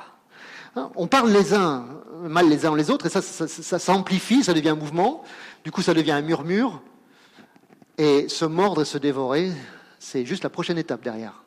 Hein, 0.77 0.91
on 0.95 1.07
parle 1.07 1.31
les 1.31 1.55
uns 1.55 1.87
mal 2.29 2.49
les 2.49 2.67
uns 2.67 2.77
les 2.77 2.91
autres, 2.91 3.07
et 3.07 3.09
ça, 3.09 3.79
s'amplifie, 3.79 4.45
ça 4.45 4.55
devient 4.55 4.71
un 4.71 4.77
mouvement, 4.77 5.25
du 5.65 5.71
coup 5.71 5.83
ça 5.83 5.95
devient 5.95 6.13
un 6.13 6.23
murmure, 6.23 6.83
et 7.99 8.29
se 8.29 8.45
mordre 8.45 8.83
et 8.83 8.85
se 8.85 8.99
dévorer, 8.99 9.51
c'est 9.99 10.25
juste 10.25 10.43
la 10.45 10.51
prochaine 10.51 10.79
étape 10.79 11.03
derrière. 11.03 11.43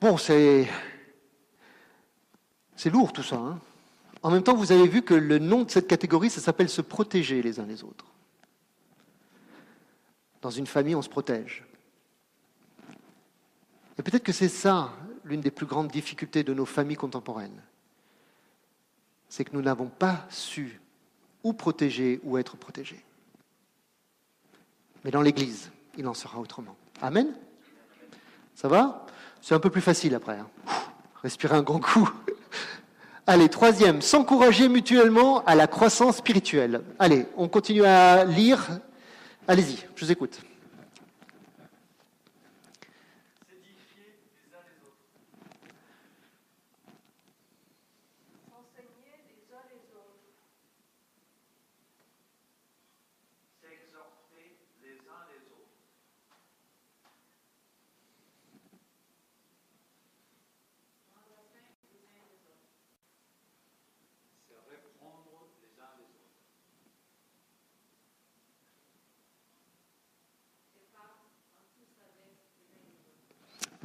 Bon, 0.00 0.16
c'est, 0.18 0.68
c'est 2.76 2.90
lourd 2.90 3.12
tout 3.12 3.22
ça. 3.22 3.36
Hein. 3.36 3.58
en 4.22 4.30
même 4.30 4.42
temps, 4.42 4.54
vous 4.54 4.72
avez 4.72 4.88
vu 4.88 5.02
que 5.02 5.14
le 5.14 5.38
nom 5.38 5.62
de 5.62 5.70
cette 5.70 5.86
catégorie, 5.86 6.28
ça 6.28 6.40
s'appelle 6.40 6.68
se 6.68 6.82
protéger 6.82 7.40
les 7.40 7.60
uns 7.60 7.66
les 7.66 7.82
autres. 7.82 8.04
Dans 10.46 10.50
une 10.52 10.68
famille, 10.68 10.94
on 10.94 11.02
se 11.02 11.08
protège. 11.08 11.64
Et 13.98 14.02
peut-être 14.04 14.22
que 14.22 14.30
c'est 14.30 14.48
ça 14.48 14.92
l'une 15.24 15.40
des 15.40 15.50
plus 15.50 15.66
grandes 15.66 15.88
difficultés 15.88 16.44
de 16.44 16.54
nos 16.54 16.66
familles 16.66 16.96
contemporaines. 16.96 17.60
C'est 19.28 19.44
que 19.44 19.50
nous 19.54 19.60
n'avons 19.60 19.88
pas 19.88 20.24
su 20.30 20.80
ou 21.42 21.52
protéger 21.52 22.20
ou 22.22 22.38
être 22.38 22.56
protégés. 22.56 23.04
Mais 25.04 25.10
dans 25.10 25.20
l'Église, 25.20 25.72
il 25.98 26.06
en 26.06 26.14
sera 26.14 26.38
autrement. 26.38 26.76
Amen 27.02 27.34
Ça 28.54 28.68
va? 28.68 29.04
C'est 29.42 29.56
un 29.56 29.58
peu 29.58 29.70
plus 29.70 29.80
facile 29.80 30.14
après. 30.14 30.38
Hein. 30.38 30.48
Respirez 31.24 31.56
un 31.56 31.62
grand 31.62 31.80
coup. 31.80 32.08
Allez, 33.26 33.48
troisième, 33.48 34.00
s'encourager 34.00 34.68
mutuellement 34.68 35.44
à 35.44 35.56
la 35.56 35.66
croissance 35.66 36.18
spirituelle. 36.18 36.84
Allez, 37.00 37.26
on 37.36 37.48
continue 37.48 37.84
à 37.84 38.24
lire. 38.24 38.78
Allez-y, 39.48 39.78
je 39.94 40.04
vous 40.04 40.10
écoute. 40.12 40.40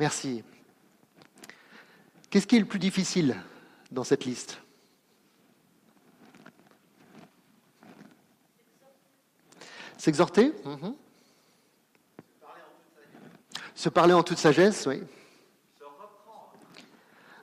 Merci. 0.02 0.44
Qu'est-ce 2.32 2.48
qui 2.48 2.56
est 2.56 2.60
le 2.60 2.66
plus 2.66 2.80
difficile 2.80 3.36
dans 3.92 4.04
cette 4.04 4.26
liste? 4.26 4.58
S'exhorter? 10.00 10.54
Mhm. 10.66 10.96
Se 13.76 13.90
parler 13.90 14.14
en 14.14 14.24
toute 14.24 14.40
sagesse, 14.40 14.88
oui. 14.88 15.04
Se 15.78 15.84
reprendre. 15.84 16.54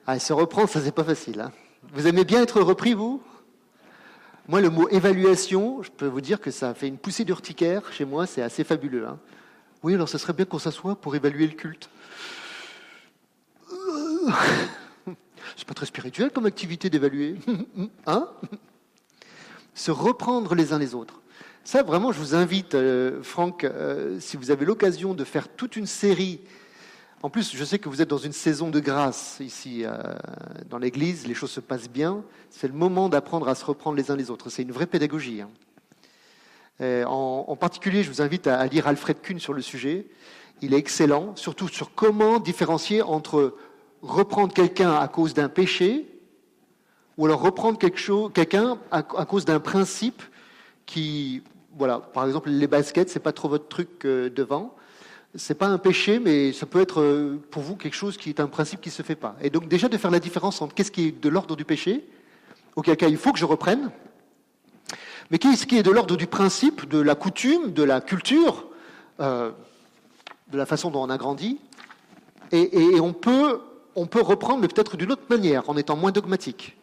Ah, 0.05 0.19
se 0.19 0.33
reprendre, 0.33 0.67
ça 0.67 0.81
c'est 0.81 0.91
pas 0.91 1.05
facile. 1.05 1.39
Hein. 1.39 1.53
Vous 1.93 2.07
aimez 2.07 2.25
bien 2.25 2.43
être 2.43 2.59
repris, 2.59 2.93
vous? 2.93 3.23
Moi, 4.49 4.59
le 4.59 4.69
mot 4.69 4.89
évaluation, 4.89 5.81
je 5.81 5.91
peux 5.91 6.07
vous 6.07 6.19
dire 6.19 6.41
que 6.41 6.51
ça 6.51 6.73
fait 6.73 6.89
une 6.89 6.97
poussée 6.97 7.23
d'urticaire 7.23 7.93
chez 7.93 8.03
moi, 8.03 8.27
c'est 8.27 8.41
assez 8.41 8.65
fabuleux. 8.65 9.07
Hein. 9.07 9.17
Oui, 9.81 9.93
alors 9.93 10.09
ce 10.09 10.17
serait 10.17 10.33
bien 10.33 10.43
qu'on 10.43 10.59
s'assoie 10.59 10.97
pour 10.97 11.15
évaluer 11.15 11.47
le 11.47 11.53
culte. 11.53 11.89
C'est 15.57 15.67
pas 15.67 15.73
très 15.73 15.85
spirituel 15.85 16.31
comme 16.31 16.45
activité 16.45 16.89
d'évaluer. 16.89 17.35
Hein? 18.05 18.27
Se 19.73 19.91
reprendre 19.91 20.55
les 20.55 20.73
uns 20.73 20.79
les 20.79 20.95
autres. 20.95 21.21
Ça, 21.63 21.83
vraiment, 21.83 22.11
je 22.11 22.19
vous 22.19 22.35
invite, 22.35 22.73
euh, 22.75 23.21
Franck, 23.21 23.63
euh, 23.63 24.19
si 24.19 24.37
vous 24.37 24.51
avez 24.51 24.65
l'occasion 24.65 25.13
de 25.13 25.23
faire 25.23 25.47
toute 25.47 25.75
une 25.75 25.85
série. 25.85 26.41
En 27.21 27.29
plus, 27.29 27.55
je 27.55 27.63
sais 27.63 27.79
que 27.79 27.89
vous 27.89 28.01
êtes 28.01 28.09
dans 28.09 28.17
une 28.17 28.33
saison 28.33 28.69
de 28.69 28.79
grâce 28.79 29.37
ici 29.39 29.83
euh, 29.83 29.91
dans 30.69 30.77
l'Église, 30.79 31.27
les 31.27 31.33
choses 31.33 31.51
se 31.51 31.59
passent 31.59 31.89
bien. 31.89 32.23
C'est 32.49 32.67
le 32.67 32.73
moment 32.73 33.07
d'apprendre 33.07 33.47
à 33.47 33.55
se 33.55 33.65
reprendre 33.65 33.97
les 33.97 34.09
uns 34.09 34.15
les 34.15 34.31
autres. 34.31 34.49
C'est 34.49 34.63
une 34.63 34.71
vraie 34.71 34.87
pédagogie. 34.87 35.41
Hein. 35.41 35.49
En, 37.05 37.55
particulier, 37.57 38.03
je 38.03 38.09
vous 38.09 38.21
invite 38.21 38.47
à, 38.47 38.57
à 38.57 38.65
lire 38.65 38.87
Alfred 38.87 39.21
Kuhn 39.21 39.37
sur 39.37 39.53
le 39.53 39.61
sujet. 39.61 40.07
Il 40.61 40.73
est 40.73 40.77
excellent, 40.77 41.35
surtout 41.35 41.67
sur 41.67 41.93
comment 41.93 42.39
différencier 42.39 43.01
entre 43.01 43.53
reprendre 44.01 44.53
quelqu'un 44.53 44.93
à 44.93 45.07
cause 45.07 45.33
d'un 45.33 45.49
péché, 45.49 46.05
ou 47.17 47.25
alors 47.25 47.41
reprendre 47.41 47.77
quelqu'un 47.77 48.77
à, 48.91 49.03
cause 49.03 49.45
d'un 49.45 49.59
principe 49.59 50.21
qui, 50.85 51.43
voilà, 51.77 51.99
par 51.99 52.25
exemple 52.25 52.49
les 52.49 52.67
baskets, 52.67 53.09
c'est 53.09 53.19
pas 53.19 53.33
trop 53.33 53.49
votre 53.49 53.67
truc 53.67 54.05
euh, 54.05 54.29
devant. 54.29 54.73
c'est 55.35 55.57
pas 55.57 55.67
un 55.67 55.77
péché, 55.77 56.19
mais 56.19 56.53
ça 56.53 56.65
peut 56.65 56.79
être 56.79 57.01
euh, 57.01 57.41
pour 57.51 57.61
vous 57.61 57.75
quelque 57.75 57.95
chose 57.95 58.17
qui 58.17 58.29
est 58.29 58.39
un 58.39 58.47
principe 58.47 58.81
qui 58.81 58.89
se 58.89 59.03
fait 59.03 59.15
pas. 59.15 59.35
Et 59.41 59.49
donc 59.49 59.67
déjà 59.67 59.89
de 59.89 59.97
faire 59.97 60.11
la 60.11 60.19
différence 60.19 60.61
entre 60.61 60.73
qu'est-ce 60.73 60.91
qui 60.91 61.07
est 61.07 61.21
de 61.21 61.29
l'ordre 61.29 61.55
du 61.55 61.65
péché, 61.65 62.07
auquel 62.75 62.95
cas 62.95 63.07
il 63.07 63.17
faut 63.17 63.33
que 63.33 63.39
je 63.39 63.45
reprenne, 63.45 63.91
mais 65.31 65.37
qu'est-ce 65.37 65.67
qui 65.67 65.77
est 65.77 65.83
de 65.83 65.91
l'ordre 65.91 66.17
du 66.17 66.27
principe, 66.27 66.87
de 66.89 66.99
la 66.99 67.15
coutume, 67.15 67.71
de 67.71 67.83
la 67.83 68.01
culture, 68.01 68.67
euh, 69.19 69.51
de 70.51 70.57
la 70.57 70.65
façon 70.65 70.89
dont 70.89 71.03
on 71.03 71.09
a 71.09 71.17
grandi, 71.17 71.59
et, 72.51 72.99
on, 72.99 73.13
peut, 73.13 73.61
on 73.95 74.07
peut 74.07 74.21
reprendre, 74.21 74.61
mais 74.61 74.67
peut-être 74.67 74.97
d'une 74.97 75.11
autre 75.11 75.23
manière, 75.29 75.69
en 75.69 75.77
étant 75.77 75.95
moins 75.95 76.11
dogmatique. 76.11 76.75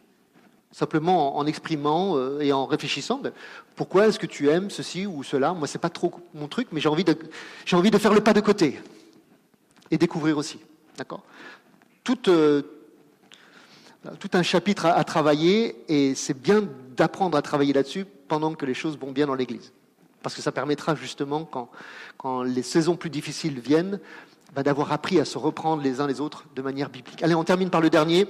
Simplement 0.73 1.39
en, 1.39 1.47
exprimant 1.47 2.17
euh, 2.17 2.41
et 2.41 2.53
en 2.53 2.67
réfléchissant, 2.67 3.19
ben, 3.19 3.33
pourquoi 3.77 4.09
est-ce 4.09 4.19
que 4.19 4.27
tu 4.27 4.51
aimes 4.51 4.71
ceci 4.71 5.07
ou 5.07 5.23
cela? 5.23 5.53
Moi, 5.55 5.67
c'est 5.69 5.79
pas 5.79 5.89
trop 5.89 6.13
mon 6.35 6.49
truc, 6.49 6.69
mais 6.73 6.81
j'ai 6.81 6.89
envie, 6.89 7.05
de, 7.05 7.17
envie 7.73 7.91
de 7.91 7.99
faire 7.99 8.13
le 8.13 8.21
pas 8.21 8.35
de 8.35 8.41
côté 8.41 8.81
et 9.91 9.99
découvrir 9.99 10.37
aussi. 10.37 10.59
D'accord? 10.99 11.23
Tout, 12.05 12.29
euh, 12.29 12.63
tout 14.19 14.31
un 14.35 14.43
chapitre 14.43 14.87
à, 14.87 15.03
travailler 15.05 15.77
et 15.89 16.15
c'est 16.15 16.39
bien 16.39 16.69
d'apprendre 16.97 17.39
à 17.39 17.43
travailler 17.43 17.73
là-dessus 17.73 18.05
pendant 18.29 18.55
que 18.55 18.67
les 18.67 18.75
choses 18.75 18.99
vont 18.99 19.13
bien 19.13 19.27
dans 19.27 19.35
l'Église. 19.35 19.73
Parce 20.23 20.35
que 20.35 20.43
ça 20.43 20.53
permettra 20.53 20.95
justement, 20.95 21.45
quand, 21.45 21.71
quand 22.19 22.43
les 22.43 22.63
saisons 22.63 22.97
plus 22.97 23.11
difficiles 23.11 23.61
viennent, 23.61 24.01
d'avoir 24.63 24.93
appris 24.93 25.21
à 25.21 25.25
se 25.25 25.39
reprendre 25.39 25.83
les 25.83 26.01
uns 26.01 26.07
les 26.07 26.21
autres 26.21 26.45
de 26.55 26.63
manière 26.63 26.89
biblique. 26.89 27.23
Allez, 27.23 27.35
on 27.35 27.45
termine 27.45 27.71
par 27.71 27.81
le 27.81 27.91
dernier 27.91 28.27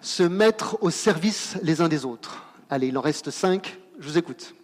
se 0.00 0.22
mettre 0.22 0.78
au 0.82 0.90
service 0.90 1.56
les 1.62 1.80
uns 1.80 1.88
des 1.88 2.04
autres. 2.04 2.44
Allez, 2.70 2.88
il 2.88 2.98
en 2.98 3.00
reste 3.00 3.30
cinq, 3.30 3.78
je 3.98 4.08
vous 4.08 4.18
écoute. 4.18 4.54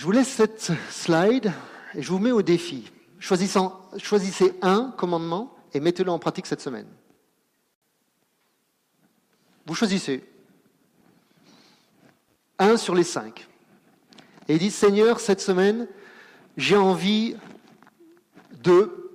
Je 0.00 0.06
vous 0.06 0.12
laisse 0.12 0.28
cette 0.28 0.72
slide 0.88 1.52
et 1.94 2.00
je 2.00 2.08
vous 2.08 2.18
mets 2.18 2.32
au 2.32 2.40
défi. 2.40 2.90
choisissez 3.18 4.54
un 4.62 4.94
commandement 4.96 5.54
et 5.74 5.80
mettez-le 5.80 6.10
en 6.10 6.18
pratique 6.18 6.46
cette 6.46 6.62
semaine. 6.62 6.86
Vous 9.66 9.74
choisissez 9.74 10.24
un 12.58 12.78
sur 12.78 12.94
les 12.94 13.04
cinq. 13.04 13.46
Et 14.48 14.56
dites, 14.56 14.72
Seigneur, 14.72 15.20
cette 15.20 15.42
semaine, 15.42 15.86
j'ai 16.56 16.78
envie 16.78 17.36
de, 18.52 19.12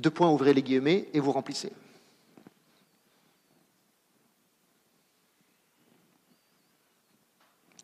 deux 0.00 0.10
points, 0.10 0.30
ouvrez 0.30 0.54
les 0.54 0.62
guillemets, 0.62 1.08
et 1.14 1.18
vous 1.18 1.32
remplissez. 1.32 1.72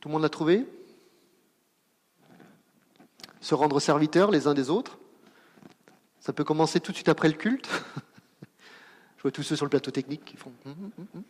Tout 0.01 0.09
le 0.09 0.13
monde 0.13 0.23
l'a 0.23 0.29
trouvé? 0.29 0.65
Se 3.45 3.55
rendre 3.55 3.79
serviteurs 3.79 4.31
les 4.31 4.47
uns 4.47 4.55
des 4.55 4.71
autres. 4.71 4.97
Ça 6.19 6.33
peut 6.33 6.45
commencer 6.45 6.81
tout 6.81 6.93
de 6.93 6.97
suite 6.97 7.11
après 7.11 7.29
le 7.29 7.35
culte. 7.35 7.69
Je 9.19 9.23
vois 9.23 9.31
tous 9.31 9.43
ceux 9.43 9.55
sur 9.55 9.67
le 9.67 9.71
plateau 9.71 9.91
technique 9.91 10.25
qui 10.25 10.39
font. 10.39 10.51
Hum, 10.65 10.75
hum, 10.99 11.07
hum, 11.15 11.23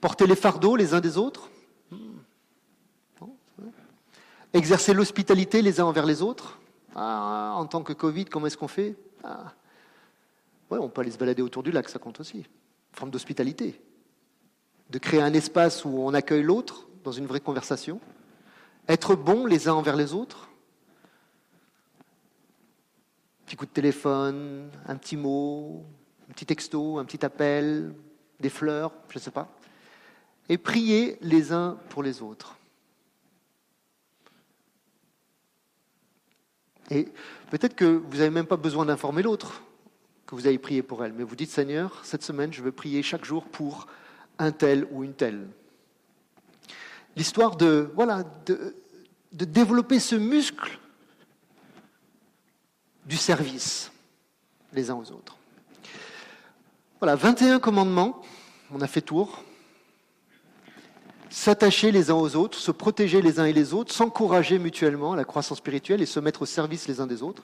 Porter 0.00 0.28
les 0.28 0.36
fardeaux 0.36 0.76
les 0.76 0.94
uns 0.94 1.00
des 1.00 1.18
autres. 1.18 1.50
Exercer 4.52 4.94
l'hospitalité 4.94 5.62
les 5.62 5.80
uns 5.80 5.84
envers 5.84 6.06
les 6.06 6.22
autres. 6.22 6.60
Ah, 6.94 7.54
en 7.56 7.66
tant 7.66 7.82
que 7.82 7.92
Covid, 7.92 8.26
comment 8.26 8.46
est-ce 8.46 8.56
qu'on 8.56 8.68
fait? 8.68 8.94
Ah. 9.24 9.52
ouais, 10.70 10.78
On 10.78 10.88
peut 10.88 11.00
aller 11.00 11.10
se 11.10 11.18
balader 11.18 11.42
autour 11.42 11.64
du 11.64 11.72
lac, 11.72 11.88
ça 11.88 11.98
compte 11.98 12.20
aussi. 12.20 12.46
forme 12.92 13.10
d'hospitalité. 13.10 13.80
De 14.90 14.98
créer 14.98 15.20
un 15.20 15.34
espace 15.34 15.84
où 15.84 15.88
on 15.88 16.14
accueille 16.14 16.44
l'autre 16.44 16.86
dans 17.02 17.12
une 17.12 17.26
vraie 17.26 17.40
conversation. 17.40 18.00
Être 18.88 19.16
bons 19.16 19.46
les 19.46 19.68
uns 19.68 19.74
envers 19.74 19.96
les 19.96 20.14
autres. 20.14 20.48
Un 23.42 23.46
petit 23.46 23.56
coup 23.56 23.66
de 23.66 23.70
téléphone, 23.70 24.70
un 24.86 24.96
petit 24.96 25.16
mot, 25.16 25.84
un 26.28 26.32
petit 26.32 26.46
texto, 26.46 26.98
un 26.98 27.04
petit 27.04 27.24
appel, 27.24 27.94
des 28.40 28.50
fleurs, 28.50 28.92
je 29.08 29.18
ne 29.18 29.22
sais 29.22 29.30
pas. 29.30 29.48
Et 30.48 30.58
prier 30.58 31.18
les 31.20 31.52
uns 31.52 31.78
pour 31.88 32.02
les 32.02 32.22
autres. 32.22 32.56
Et 36.90 37.08
peut-être 37.50 37.74
que 37.74 37.84
vous 37.84 38.18
n'avez 38.18 38.30
même 38.30 38.46
pas 38.46 38.56
besoin 38.56 38.86
d'informer 38.86 39.22
l'autre 39.22 39.62
que 40.26 40.34
vous 40.36 40.46
avez 40.46 40.58
prié 40.58 40.82
pour 40.82 41.04
elle, 41.04 41.12
mais 41.12 41.24
vous 41.24 41.36
dites 41.36 41.50
Seigneur, 41.50 42.04
cette 42.04 42.22
semaine, 42.22 42.52
je 42.52 42.62
veux 42.62 42.72
prier 42.72 43.02
chaque 43.02 43.24
jour 43.24 43.44
pour 43.44 43.86
un 44.38 44.52
tel 44.52 44.86
ou 44.90 45.02
une 45.02 45.14
telle 45.14 45.48
l'histoire 47.16 47.56
de, 47.56 47.90
voilà, 47.94 48.24
de, 48.44 48.76
de 49.32 49.44
développer 49.44 49.98
ce 49.98 50.14
muscle 50.14 50.78
du 53.06 53.16
service 53.16 53.90
les 54.72 54.90
uns 54.90 54.94
aux 54.94 55.10
autres. 55.12 55.36
Voilà, 57.00 57.16
21 57.16 57.58
commandements, 57.58 58.22
on 58.70 58.80
a 58.80 58.86
fait 58.86 59.00
tour. 59.00 59.42
S'attacher 61.28 61.92
les 61.92 62.10
uns 62.10 62.14
aux 62.14 62.36
autres, 62.36 62.58
se 62.58 62.70
protéger 62.70 63.20
les 63.20 63.40
uns 63.40 63.44
et 63.44 63.52
les 63.52 63.74
autres, 63.74 63.92
s'encourager 63.92 64.58
mutuellement 64.58 65.12
à 65.12 65.16
la 65.16 65.24
croissance 65.24 65.58
spirituelle 65.58 66.00
et 66.00 66.06
se 66.06 66.20
mettre 66.20 66.42
au 66.42 66.46
service 66.46 66.88
les 66.88 67.00
uns 67.00 67.06
des 67.06 67.22
autres. 67.22 67.42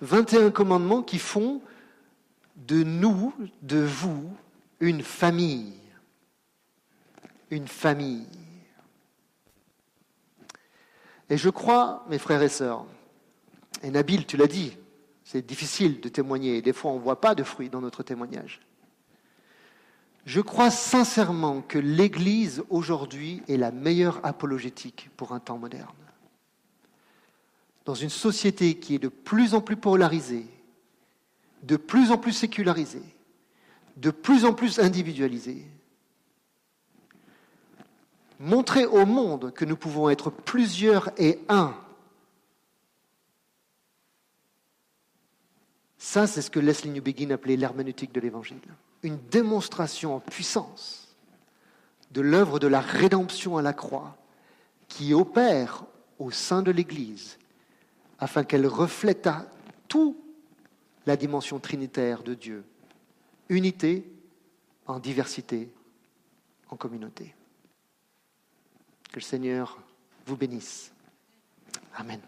21 0.00 0.50
commandements 0.50 1.02
qui 1.02 1.18
font 1.18 1.60
de 2.56 2.82
nous, 2.82 3.32
de 3.62 3.78
vous, 3.78 4.30
une 4.80 5.02
famille. 5.02 5.74
Une 7.50 7.68
famille. 7.68 8.26
Et 11.30 11.36
je 11.36 11.48
crois, 11.48 12.04
mes 12.08 12.18
frères 12.18 12.42
et 12.42 12.48
sœurs, 12.48 12.84
et 13.82 13.90
Nabil, 13.90 14.26
tu 14.26 14.36
l'as 14.36 14.48
dit, 14.48 14.76
c'est 15.24 15.46
difficile 15.46 16.00
de 16.00 16.08
témoigner, 16.08 16.56
et 16.56 16.62
des 16.62 16.72
fois 16.72 16.90
on 16.90 16.96
ne 16.96 17.02
voit 17.02 17.20
pas 17.20 17.36
de 17.36 17.44
fruits 17.44 17.70
dans 17.70 17.80
notre 17.80 18.02
témoignage. 18.02 18.60
Je 20.26 20.40
crois 20.40 20.70
sincèrement 20.70 21.62
que 21.62 21.78
l'Église 21.78 22.62
aujourd'hui 22.68 23.42
est 23.48 23.56
la 23.56 23.70
meilleure 23.70 24.20
apologétique 24.24 25.08
pour 25.16 25.32
un 25.32 25.40
temps 25.40 25.56
moderne. 25.56 25.86
Dans 27.84 27.94
une 27.94 28.10
société 28.10 28.78
qui 28.78 28.96
est 28.96 28.98
de 28.98 29.08
plus 29.08 29.54
en 29.54 29.60
plus 29.60 29.76
polarisée, 29.76 30.46
de 31.62 31.76
plus 31.76 32.10
en 32.10 32.18
plus 32.18 32.32
sécularisée, 32.32 33.02
de 33.96 34.10
plus 34.10 34.44
en 34.44 34.52
plus 34.52 34.80
individualisée, 34.80 35.66
montrer 38.40 38.86
au 38.86 39.06
monde 39.06 39.52
que 39.52 39.64
nous 39.64 39.76
pouvons 39.76 40.10
être 40.10 40.30
plusieurs 40.30 41.10
et 41.20 41.38
un. 41.48 41.76
Ça, 45.98 46.26
c'est 46.26 46.42
ce 46.42 46.50
que 46.50 46.58
Leslie 46.58 46.90
Newbegin 46.90 47.30
appelait 47.30 47.56
l'herméneutique 47.56 48.12
de 48.12 48.20
l'Évangile. 48.20 48.58
Une 49.02 49.18
démonstration 49.30 50.16
en 50.16 50.20
puissance 50.20 51.14
de 52.10 52.22
l'œuvre 52.22 52.58
de 52.58 52.66
la 52.66 52.80
rédemption 52.80 53.58
à 53.58 53.62
la 53.62 53.74
croix 53.74 54.16
qui 54.88 55.14
opère 55.14 55.84
au 56.18 56.30
sein 56.30 56.62
de 56.62 56.70
l'Église 56.70 57.38
afin 58.18 58.42
qu'elle 58.42 58.66
reflète 58.66 59.26
à 59.26 59.46
tout 59.86 60.16
la 61.06 61.16
dimension 61.16 61.58
trinitaire 61.58 62.22
de 62.22 62.34
Dieu. 62.34 62.64
Unité 63.48 64.10
en 64.86 64.98
diversité, 64.98 65.70
en 66.70 66.76
communauté. 66.76 67.34
Que 69.10 69.16
le 69.16 69.22
Seigneur 69.22 69.78
vous 70.26 70.36
bénisse. 70.36 70.92
Amen. 71.96 72.20